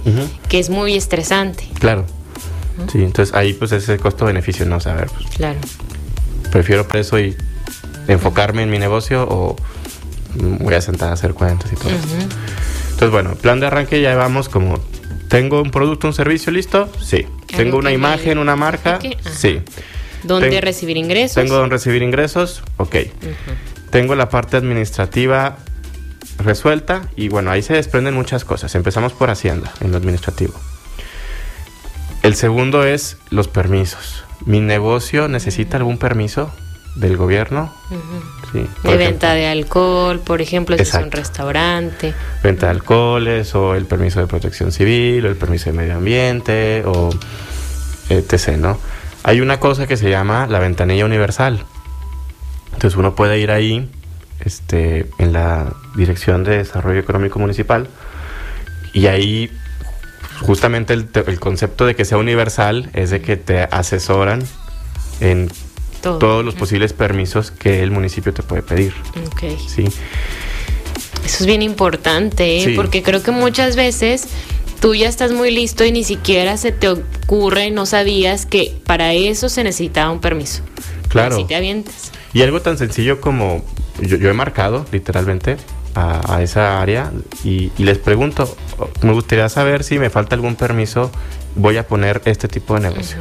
[0.49, 1.69] que es muy estresante.
[1.79, 2.03] Claro.
[2.91, 5.07] Sí, entonces ahí pues ese costo-beneficio, no saber.
[5.07, 5.59] Pues, claro.
[6.51, 7.37] Prefiero preso y
[8.09, 9.55] enfocarme en mi negocio o
[10.35, 11.97] voy a sentar a hacer cuentas y todo eso.
[12.91, 14.79] Entonces, bueno, plan de arranque ya vamos como,
[15.29, 16.89] ¿tengo un producto, un servicio listo?
[17.01, 17.25] Sí.
[17.55, 18.99] ¿Tengo una imagen, una marca?
[19.31, 19.61] Sí.
[20.23, 21.35] ¿Dónde recibir ingresos?
[21.35, 22.63] ¿Tengo dónde recibir ingresos?
[22.77, 22.95] Ok.
[23.89, 25.57] Tengo la parte administrativa
[26.39, 28.73] resuelta y bueno, ahí se desprenden muchas cosas.
[28.75, 30.53] Empezamos por Hacienda, en lo administrativo.
[32.23, 34.23] El segundo es los permisos.
[34.45, 36.51] ¿Mi negocio necesita algún permiso
[36.95, 37.73] del gobierno?
[38.53, 42.13] Sí, de venta de alcohol, por ejemplo, si es un restaurante.
[42.41, 46.83] Venta de alcoholes o el permiso de protección civil o el permiso de medio ambiente
[46.85, 47.09] o
[48.09, 48.57] etc.
[48.57, 48.79] ¿no?
[49.23, 51.65] Hay una cosa que se llama la ventanilla universal.
[52.73, 53.89] Entonces uno puede ir ahí
[54.39, 57.87] este, en la Dirección de Desarrollo Económico Municipal
[58.93, 59.51] y ahí
[60.41, 64.43] justamente el, concepto de que sea universal es de que te asesoran
[65.19, 65.49] en
[66.03, 68.93] todos los posibles permisos que el municipio te puede pedir.
[69.33, 69.57] Okay.
[69.57, 69.85] Sí.
[71.25, 72.75] Eso es bien importante, ¿eh?
[72.75, 74.27] porque creo que muchas veces
[74.81, 79.13] tú ya estás muy listo y ni siquiera se te ocurre, no sabías que para
[79.13, 80.61] eso se necesitaba un permiso.
[81.07, 81.37] Claro.
[81.37, 82.11] Si te avientas.
[82.33, 83.63] Y algo tan sencillo como
[84.01, 85.57] yo, he marcado literalmente
[85.95, 87.11] a, esa área
[87.43, 88.57] y, les pregunto,
[89.01, 91.11] me gustaría saber si me falta algún permiso,
[91.55, 93.19] voy a poner este tipo de negocio.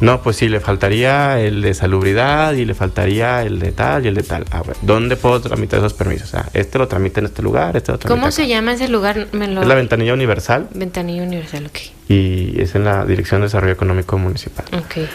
[0.00, 4.08] No, pues sí, le faltaría el de salubridad y le faltaría el de tal y
[4.08, 4.46] el de tal.
[4.50, 6.34] Ah, ¿dónde puedo tramitar esos permisos?
[6.34, 9.18] Ah, este lo tramita en este lugar, este lo tramita ¿Cómo se llama ese lugar?
[9.18, 10.68] Es la ventanilla universal.
[10.72, 11.78] Ventanilla universal, ok.
[12.08, 14.64] Y es en la Dirección de Desarrollo Económico Municipal.
[14.72, 15.06] Ok.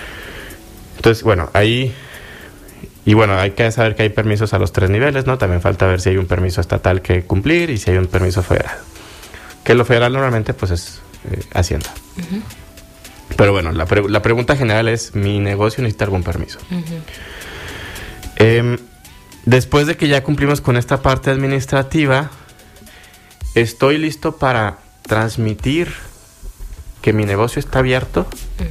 [0.97, 1.93] Entonces, bueno, ahí
[3.05, 5.37] y bueno, hay que saber que hay permisos a los tres niveles, ¿no?
[5.37, 8.41] También falta ver si hay un permiso estatal que cumplir y si hay un permiso
[8.41, 8.77] federal.
[9.63, 11.91] Que lo federal normalmente pues es eh, Hacienda.
[13.37, 16.59] Pero bueno, la, pregunta general es, ¿mi negocio necesita algún permiso?
[18.37, 18.77] Em,
[19.45, 22.31] después de que ya cumplimos con esta parte administrativa,
[23.55, 25.91] estoy listo para transmitir
[27.01, 28.25] que mi negocio está abierto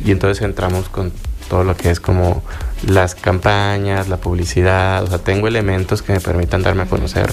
[0.05, 1.13] y entonces entramos con
[1.49, 2.43] todo lo que es como
[2.87, 7.33] las campañas, la publicidad, o sea, tengo elementos que me permitan darme a conocer.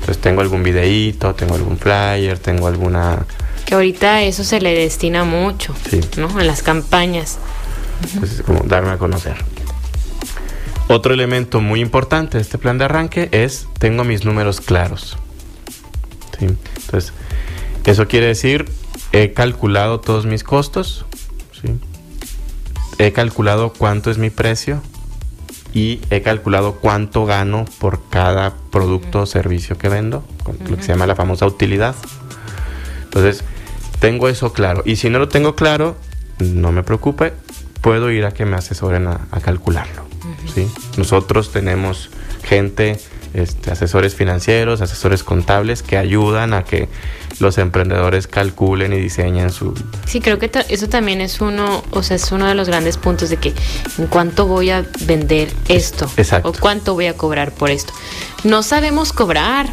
[0.00, 3.26] Entonces tengo algún videíto, tengo algún flyer, tengo alguna...
[3.70, 6.00] Que ahorita eso se le destina mucho, sí.
[6.16, 6.40] ¿no?
[6.40, 7.38] En las campañas.
[8.14, 9.36] Entonces, como darme a conocer.
[10.88, 15.16] Otro elemento muy importante de este plan de arranque es tengo mis números claros.
[16.36, 16.46] ¿Sí?
[16.46, 17.12] Entonces,
[17.84, 18.68] eso quiere decir,
[19.12, 21.06] he calculado todos mis costos,
[21.52, 21.78] ¿sí?
[22.98, 24.82] he calculado cuánto es mi precio
[25.72, 30.24] y he calculado cuánto gano por cada producto o servicio que vendo,
[30.68, 31.94] lo que se llama la famosa utilidad.
[33.04, 33.44] Entonces,
[34.00, 34.82] tengo eso claro.
[34.84, 35.96] Y si no lo tengo claro,
[36.38, 37.32] no me preocupe,
[37.80, 40.04] puedo ir a que me asesoren a, calcularlo.
[40.52, 40.68] ¿sí?
[40.96, 42.10] Nosotros tenemos
[42.42, 42.98] gente
[43.32, 46.88] este, asesores financieros, asesores contables que ayudan a que
[47.38, 49.74] los emprendedores calculen y diseñen su...
[50.06, 53.30] Sí, creo que eso también es uno, o sea, es uno de los grandes puntos
[53.30, 53.54] de que
[53.98, 56.48] en cuánto voy a vender esto Exacto.
[56.48, 57.92] o cuánto voy a cobrar por esto.
[58.42, 59.68] No sabemos cobrar.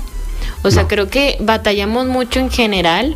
[0.63, 3.15] O sea, creo que batallamos mucho en general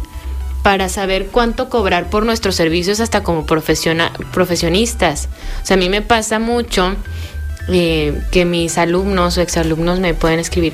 [0.64, 5.28] para saber cuánto cobrar por nuestros servicios hasta como profesionistas.
[5.64, 6.96] O sea, a mí me pasa mucho
[7.68, 10.74] eh, que mis alumnos o exalumnos me pueden escribir,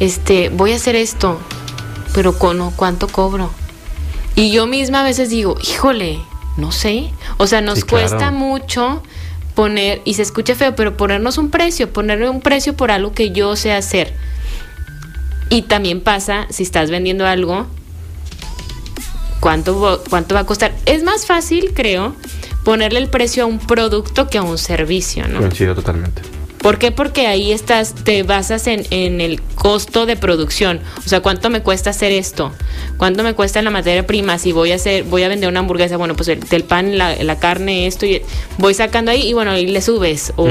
[0.00, 1.40] este, voy a hacer esto,
[2.12, 3.50] pero con ¿cuánto cobro?
[4.36, 6.18] Y yo misma a veces digo, híjole,
[6.56, 7.10] no sé.
[7.36, 9.02] O sea, nos cuesta mucho
[9.54, 13.30] poner, y se escucha feo, pero ponernos un precio, ponerle un precio por algo que
[13.30, 14.12] yo sé hacer.
[15.50, 17.66] Y también pasa, si estás vendiendo algo,
[19.44, 20.74] ¿cuánto, cuánto va a costar?
[20.86, 22.16] Es más fácil, creo,
[22.64, 25.38] ponerle el precio a un producto que a un servicio, ¿no?
[25.38, 26.22] Coincido totalmente.
[26.64, 26.92] ¿Por qué?
[26.92, 30.80] Porque ahí estás, te basas en, en, el costo de producción.
[30.96, 32.52] O sea, ¿cuánto me cuesta hacer esto?
[32.96, 34.38] ¿Cuánto me cuesta la materia prima?
[34.38, 37.22] Si voy a hacer, voy a vender una hamburguesa, bueno, pues el, del pan, la,
[37.22, 38.22] la, carne, esto, y
[38.56, 40.48] voy sacando ahí y bueno, ahí le subes o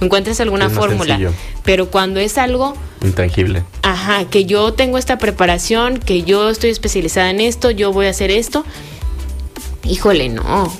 [0.00, 1.30] encuentras alguna fórmula.
[1.62, 2.72] Pero cuando es algo
[3.04, 3.62] intangible.
[3.82, 8.10] Ajá, que yo tengo esta preparación, que yo estoy especializada en esto, yo voy a
[8.10, 8.64] hacer esto.
[9.84, 10.72] Híjole, no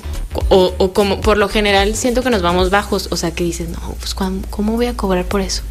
[0.49, 3.69] o, o, como por lo general siento que nos vamos bajos, o sea, que dices,
[3.69, 5.63] no, pues ¿cómo voy a cobrar por eso?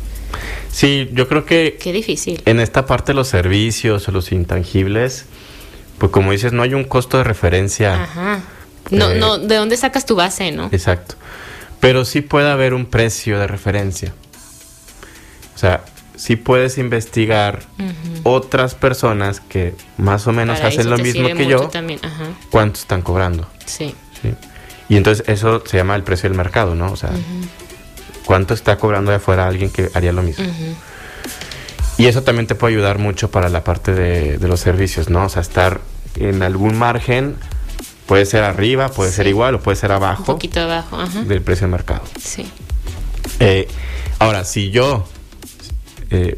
[0.71, 1.79] Sí, yo creo que...
[1.81, 2.43] Qué difícil.
[2.45, 5.25] En esta parte de los servicios o los intangibles,
[5.99, 8.03] pues como dices, no hay un costo de referencia.
[8.03, 8.41] Ajá.
[8.91, 10.69] No, Eh, no, ¿de dónde sacas tu base, no?
[10.73, 11.17] Exacto.
[11.81, 14.13] Pero sí puede haber un precio de referencia.
[15.55, 15.85] O sea,
[16.17, 17.61] sí puedes investigar
[18.23, 21.71] otras personas que más o menos Para hacen lo mismo que yo,
[22.51, 23.49] cuánto están cobrando.
[23.67, 23.95] Sí.
[24.23, 24.35] ¿sí?
[24.91, 26.93] Y entonces eso se llama el precio del mercado, ¿no?
[26.93, 27.11] O sea,
[28.27, 30.45] cuánto está cobrando de afuera alguien que haría lo mismo.
[31.97, 35.25] Y eso también te puede ayudar mucho para la parte de, de los servicios, ¿no?
[35.25, 35.81] O sea, estar
[36.17, 37.37] en algún margen,
[38.07, 40.97] puede ser arriba, puede ser igual o puede ser Un abajo poquito abajo.
[40.99, 41.23] Ajá.
[41.23, 42.03] del precio del mercado.
[42.21, 42.51] Sí.
[43.39, 43.69] Eh,
[44.19, 45.07] ahora, si yo
[46.11, 46.37] eh,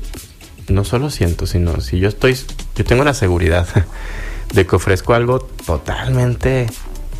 [0.68, 2.36] no solo siento, sino si yo estoy,
[2.76, 3.66] yo tengo la seguridad
[4.52, 6.66] de que ofrezco algo totalmente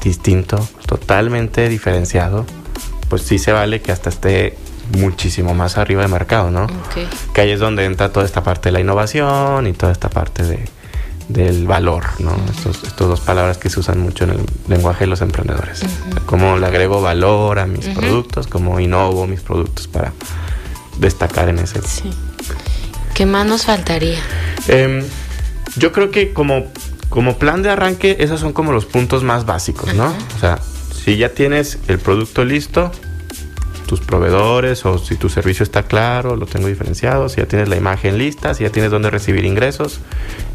[0.03, 0.69] distinto,
[0.99, 2.45] totalmente diferenciado,
[3.09, 4.59] pues sí se vale que hasta esté
[4.99, 6.65] muchísimo más arriba de mercado, ¿no?
[6.65, 7.33] Ok.
[7.33, 10.43] Que ahí es donde entra toda esta parte de la innovación y toda esta parte
[10.43, 10.69] de,
[11.29, 12.37] del valor, ¿no?
[12.55, 15.81] Estos, estos dos palabras que se usan mucho en el lenguaje de los emprendedores.
[16.27, 20.13] Cómo le agrego valor a mis productos, cómo innovo mis productos para
[20.99, 21.81] destacar en ese.
[21.83, 22.11] Sí.
[23.15, 24.21] ¿Qué más nos faltaría?
[24.69, 25.03] Em,
[25.77, 26.67] yo creo que como,
[27.09, 30.15] como plan de arranque, esos son como los puntos más básicos, ¿no?
[30.37, 30.59] O sea,
[31.05, 32.93] si ya tienes el producto listo,
[33.87, 37.77] tus proveedores o si tu servicio está claro, lo tengo diferenciado, si ya tienes la
[37.77, 40.01] imagen lista, si ya tienes dónde recibir ingresos,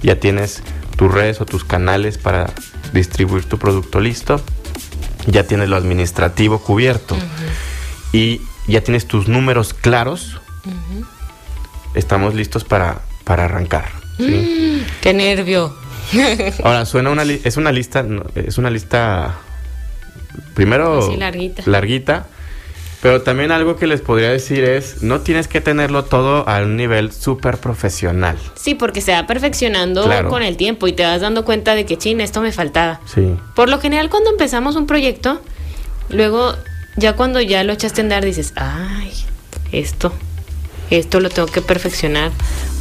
[0.01, 0.63] ya tienes
[0.95, 2.49] tus redes o tus canales para
[2.93, 4.41] distribuir tu producto listo,
[5.27, 7.17] ya tienes lo administrativo cubierto
[8.13, 10.39] y ya tienes tus números claros,
[11.93, 13.89] estamos listos para, para arrancar.
[14.17, 14.23] ¿sí?
[14.23, 15.75] Mm, qué nervio.
[16.63, 19.41] Ahora, suena una es una lista, es una lista
[20.53, 21.63] primero larguita.
[21.65, 22.27] larguita,
[23.01, 26.75] pero también algo que les podría decir es, no tienes que tenerlo todo a un
[26.77, 28.37] nivel súper profesional.
[28.55, 30.29] Sí, porque se va perfeccionando Claro.
[30.29, 32.99] con el tiempo y te vas dando cuenta de que, chin, esto me faltaba.
[33.13, 33.35] Sí.
[33.55, 35.41] Por lo general, cuando empezamos un proyecto,
[36.09, 36.53] luego,
[36.95, 39.11] ya cuando ya lo echaste a andar, dices, ay,
[39.71, 40.11] esto,
[40.89, 42.31] esto lo tengo que perfeccionar.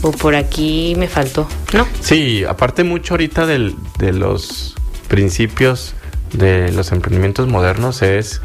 [0.03, 1.49] O por aquí me faltó.
[1.73, 1.87] ¿No?
[2.01, 4.75] Sí, aparte mucho ahorita del- de los
[5.09, 5.95] principios
[6.33, 8.41] de los emprendimientos modernos es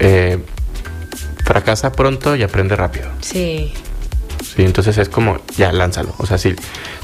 [0.00, 0.38] eh,
[1.44, 3.08] fracasa pronto y aprende rápido.
[3.20, 3.72] Sí.
[4.56, 6.14] Sí, entonces es como, ya, lánzalo.
[6.18, 6.54] O sea, si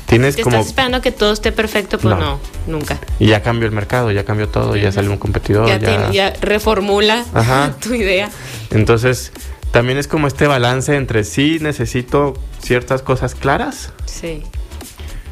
[0.07, 0.57] tienes Te como...
[0.57, 2.21] estás esperando que todo esté perfecto, pues No.
[2.21, 2.99] no, nunca.
[3.19, 5.67] Y ya cambió el mercado, ya cambió todo, ya salió un competidor.
[5.69, 7.75] ya, Ya, te- ya reformula Ajá.
[7.83, 8.31] tu idea.
[8.71, 9.33] Entonces,
[9.73, 13.93] también es como este balance entre sí necesito ciertas cosas claras.
[14.07, 14.43] Sí.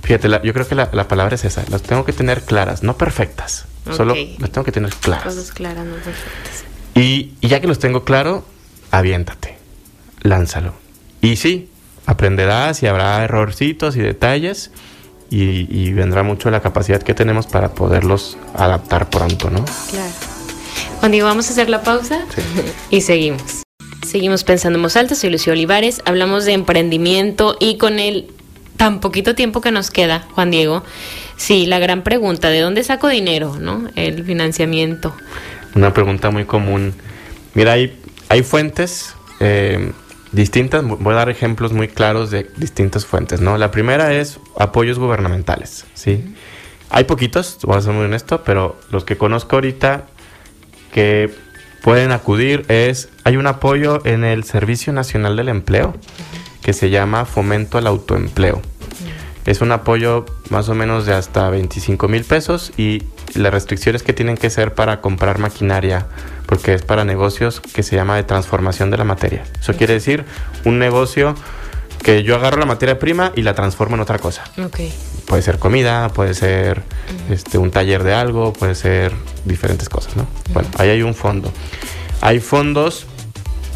[0.02, 2.82] Fíjate, la- yo creo que la, la palabra es esa, las tengo que tener claras,
[2.82, 5.24] no perfectas, solo las tengo que tener claras.
[5.34, 6.64] Cosas claras, no perfectas.
[6.94, 8.44] Y, y ya que los tengo claro,
[8.90, 9.56] aviéntate,
[10.22, 10.74] lánzalo.
[11.20, 11.68] Y sí,
[12.06, 14.70] aprenderás y habrá errorcitos y detalles
[15.30, 19.64] y, y vendrá mucho la capacidad que tenemos para poderlos adaptar pronto, ¿no?
[19.90, 20.12] Claro.
[21.00, 22.40] Juan Diego, vamos a hacer la pausa Sí.
[22.90, 23.62] y seguimos.
[24.06, 28.30] Seguimos pensando en voz alta, soy Lucía Olivares, hablamos de emprendimiento y con el
[28.78, 30.82] tan poquito tiempo que nos queda, Juan Diego,
[31.36, 33.88] sí, la gran pregunta, ¿de dónde saco dinero, no?
[33.96, 35.12] El financiamiento.
[35.74, 36.94] Una pregunta muy común.
[37.54, 39.92] Mira, hay, hay fuentes eh,
[40.32, 40.84] distintas.
[40.84, 43.58] Voy a dar ejemplos muy claros de distintas fuentes, ¿no?
[43.58, 46.24] La primera es apoyos gubernamentales, ¿sí?
[46.88, 50.06] Hay poquitos, voy a ser muy honesto, pero los que conozco ahorita
[50.92, 51.34] que
[51.82, 55.94] pueden acudir es, hay un apoyo en el Servicio Nacional del Empleo
[56.68, 58.60] que se llama Fomento al Autoempleo.
[59.46, 63.04] Es un apoyo más o menos de hasta 25 mil pesos y
[63.34, 66.08] las restricciones que tienen que ser para comprar maquinaria,
[66.44, 69.44] porque es para negocios que se llama de transformación de la materia.
[69.58, 70.26] Eso quiere decir
[70.66, 71.34] un negocio
[72.02, 74.44] que yo agarro la materia prima y la transformo en otra cosa.
[74.62, 74.80] Ok.
[75.24, 76.82] Puede ser comida, puede ser
[77.30, 79.14] este, un taller de algo, puede ser
[79.46, 80.26] diferentes cosas, ¿no?
[80.52, 81.50] Bueno, ahí hay un fondo.
[82.20, 83.06] Hay fondos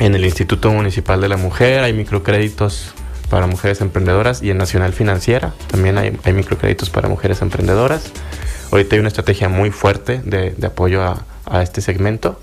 [0.04, 2.92] en el Instituto Municipal de la Mujer, hay microcréditos
[3.30, 8.10] para mujeres emprendedoras y en Nacional Financiera también hay, hay microcréditos para mujeres emprendedoras.
[8.72, 12.40] Ahorita hay una estrategia muy fuerte de, de apoyo a, a este segmento.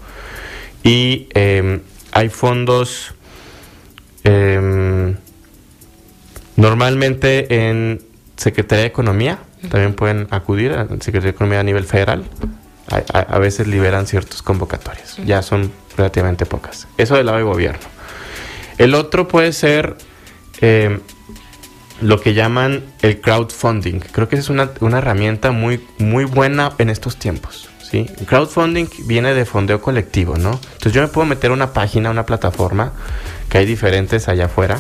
[0.84, 1.82] Y eh,
[2.14, 3.14] hay fondos
[4.24, 5.16] eh,
[6.56, 8.02] normalmente en
[8.38, 9.40] Secretaría de Economía,
[9.70, 12.24] también pueden acudir a Secretaría de Economía a nivel federal.
[12.92, 16.88] A, a- veces liberan ciertos convocatorias, ya son relativamente pocas.
[16.98, 17.86] Eso del lado de gobierno.
[18.78, 19.98] El otro puede ser
[20.62, 21.00] eh,
[22.02, 24.00] lo que llaman el crowdfunding.
[24.00, 27.70] Creo que esa es una, una herramienta muy, muy buena en estos tiempos.
[27.84, 28.08] ¿sí?
[28.26, 30.52] Crowdfunding viene de fondeo colectivo, ¿no?
[30.52, 32.94] Entonces yo me puedo meter a una página, una plataforma,
[33.50, 34.80] que hay diferentes allá afuera,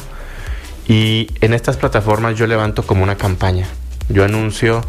[0.88, 3.68] Y en estas plataformas yo levanto como una campaña.
[4.10, 4.82] Yo anuncio,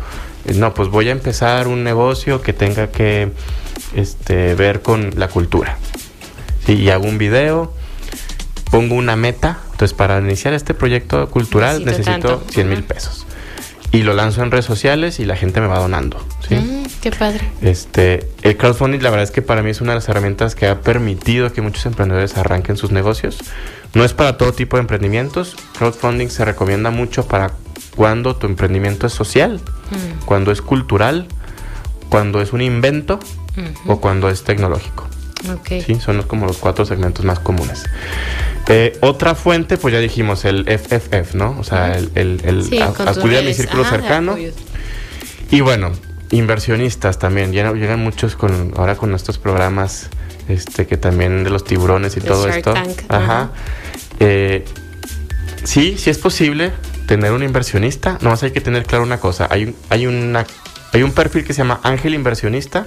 [0.55, 3.31] no, pues voy a empezar un negocio que tenga que
[3.95, 5.79] este, ver con la cultura.
[6.67, 7.73] Sí, y hago un video,
[8.71, 9.59] pongo una meta.
[9.73, 12.53] Entonces, para iniciar este proyecto cultural Necesito necesito tanto.
[12.53, 13.27] 100 mil pesos.
[13.93, 16.25] Y lo lanzo en redes sociales y la gente me va donando.
[16.49, 16.55] ¿sí?
[16.55, 17.41] Mm, qué padre.
[17.61, 20.69] Este, el crowdfunding, la verdad es que para mí es una de las herramientas que
[20.69, 23.39] ha permitido que muchos emprendedores arranquen sus negocios.
[23.95, 25.57] No es para todo tipo de emprendimientos.
[25.77, 27.53] Crowdfunding se recomienda mucho para
[27.97, 29.61] cuando tu emprendimiento es social,
[29.91, 31.27] Mm, cuando es cultural,
[32.09, 33.19] cuando es un invento
[33.87, 35.07] o cuando es tecnológico.
[35.53, 35.83] Ok.
[35.85, 35.97] ¿sí?
[36.01, 37.83] Son los- como los cuatro segmentos más comunes.
[38.69, 41.57] Eh, otra fuente, pues ya dijimos, el FFF, ¿no?
[41.59, 44.01] O sea, el, el- el Sí, a- con tus acudir a mi círculo Ajá, de
[44.03, 44.37] cercano.
[45.51, 45.91] Y bueno,
[46.31, 47.53] inversionistas también.
[47.53, 50.09] Llegan, llegan muchos con ahora con estos programas
[50.49, 52.73] este que también de los tiburones y todo Shark esto.
[52.75, 53.25] Tank, Ajá.
[53.25, 53.51] ajá.
[54.21, 54.65] Eh,
[55.65, 56.73] sí, sí es posible
[57.11, 58.19] tener un inversionista.
[58.21, 59.49] Nomás hay que tener claro una cosa.
[59.51, 60.47] Hay un, hay una
[60.93, 62.87] hay un perfil que se llama ángel inversionista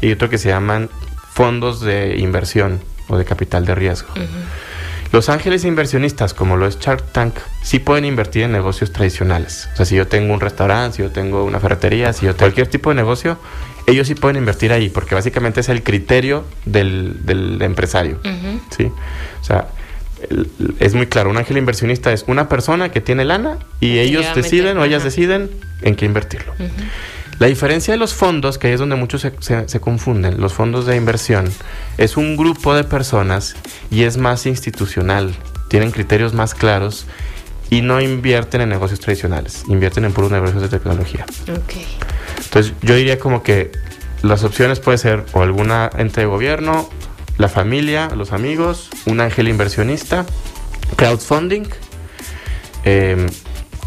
[0.00, 0.90] y otro que se llaman
[1.32, 4.08] fondos de inversión o de capital de riesgo.
[5.12, 9.68] Los ángeles inversionistas, como lo es Shark Tank, sí pueden invertir en negocios tradicionales.
[9.72, 12.46] O sea, si yo tengo un restaurante, si yo tengo una ferretería, si yo tengo
[12.46, 13.38] cualquier tipo de negocio,
[13.86, 18.18] ellos sí pueden invertir ahí, porque básicamente es el criterio del, del empresario.
[18.18, 18.60] Ujú.
[18.76, 18.92] ¿sí?
[19.40, 19.68] O sea,
[20.78, 24.22] es muy claro, un ángel inversionista es una persona que tiene lana y Que ellos
[24.26, 25.04] meter, deciden o ellas ajá.
[25.10, 25.50] deciden
[25.82, 26.52] en qué invertirlo.
[27.38, 30.52] La diferencia de los fondos, que ahí es donde muchos se, se- se confunden, los
[30.52, 31.50] fondos de inversión,
[31.96, 33.56] es un grupo de personas
[33.90, 35.34] y es más institucional,
[35.68, 37.06] tienen criterios más claros
[37.70, 41.24] y no invierten en negocios tradicionales, invierten en puros negocios de tecnología.
[42.44, 43.70] Entonces yo diría como que
[44.22, 46.90] las opciones puede ser o alguna ente de gobierno,
[47.40, 50.26] la familia, los amigos, un ángel inversionista,
[50.96, 51.64] crowdfunding
[52.84, 53.26] eh,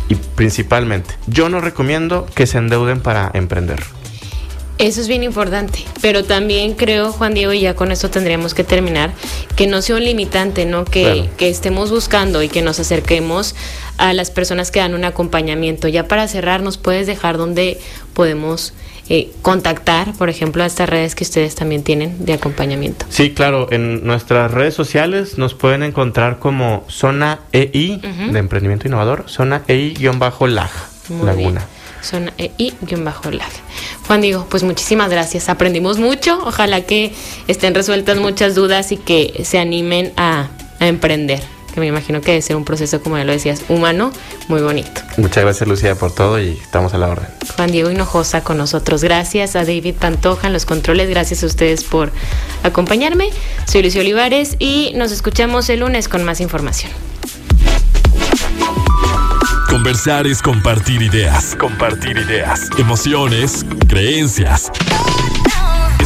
[0.09, 3.83] y principalmente yo no recomiendo que se endeuden para emprender.
[4.79, 8.63] Eso es bien importante, pero también creo, Juan Diego, y ya con esto tendríamos que
[8.63, 9.13] terminar,
[9.55, 10.83] que no sea un limitante, ¿no?
[10.83, 13.53] Que, que estemos buscando y que nos acerquemos
[13.99, 15.87] a las personas que dan un acompañamiento.
[15.87, 17.79] Ya para cerrar, ¿nos puedes dejar dónde
[18.15, 18.73] podemos
[19.09, 23.05] eh, contactar, por ejemplo, a estas redes que ustedes también tienen de acompañamiento?
[23.09, 28.31] Sí, claro, en nuestras redes sociales nos pueden encontrar como Zona EI Ujú.
[28.31, 30.71] de Emprendimiento Innovador, Zona EI-LAG,
[31.23, 31.33] Laguna.
[31.35, 31.59] bien.
[32.01, 33.51] Zona EI-lag.
[34.07, 35.47] Juan Diego, pues muchísimas gracias.
[35.47, 36.37] Aprendimos mucho.
[36.45, 37.13] Ojalá que
[37.47, 40.47] estén resueltas muchas dudas y que se animen a,
[40.79, 41.41] a emprender.
[41.73, 44.11] Que me imagino que debe ser un proceso, como ya lo decías, humano,
[44.47, 45.01] muy bonito.
[45.17, 47.27] Muchas gracias Lucía por todo y estamos a la orden.
[47.55, 49.03] Juan Diego Hinojosa con nosotros.
[49.03, 51.09] Gracias a David Pantoja en los controles.
[51.09, 52.11] Gracias a ustedes por
[52.61, 53.29] acompañarme.
[53.65, 56.91] Soy Lucio Olivares y nos escuchamos el lunes con más información.
[59.73, 61.55] Conversar es compartir ideas.
[61.55, 62.69] Compartir ideas.
[62.77, 64.71] Emociones, creencias.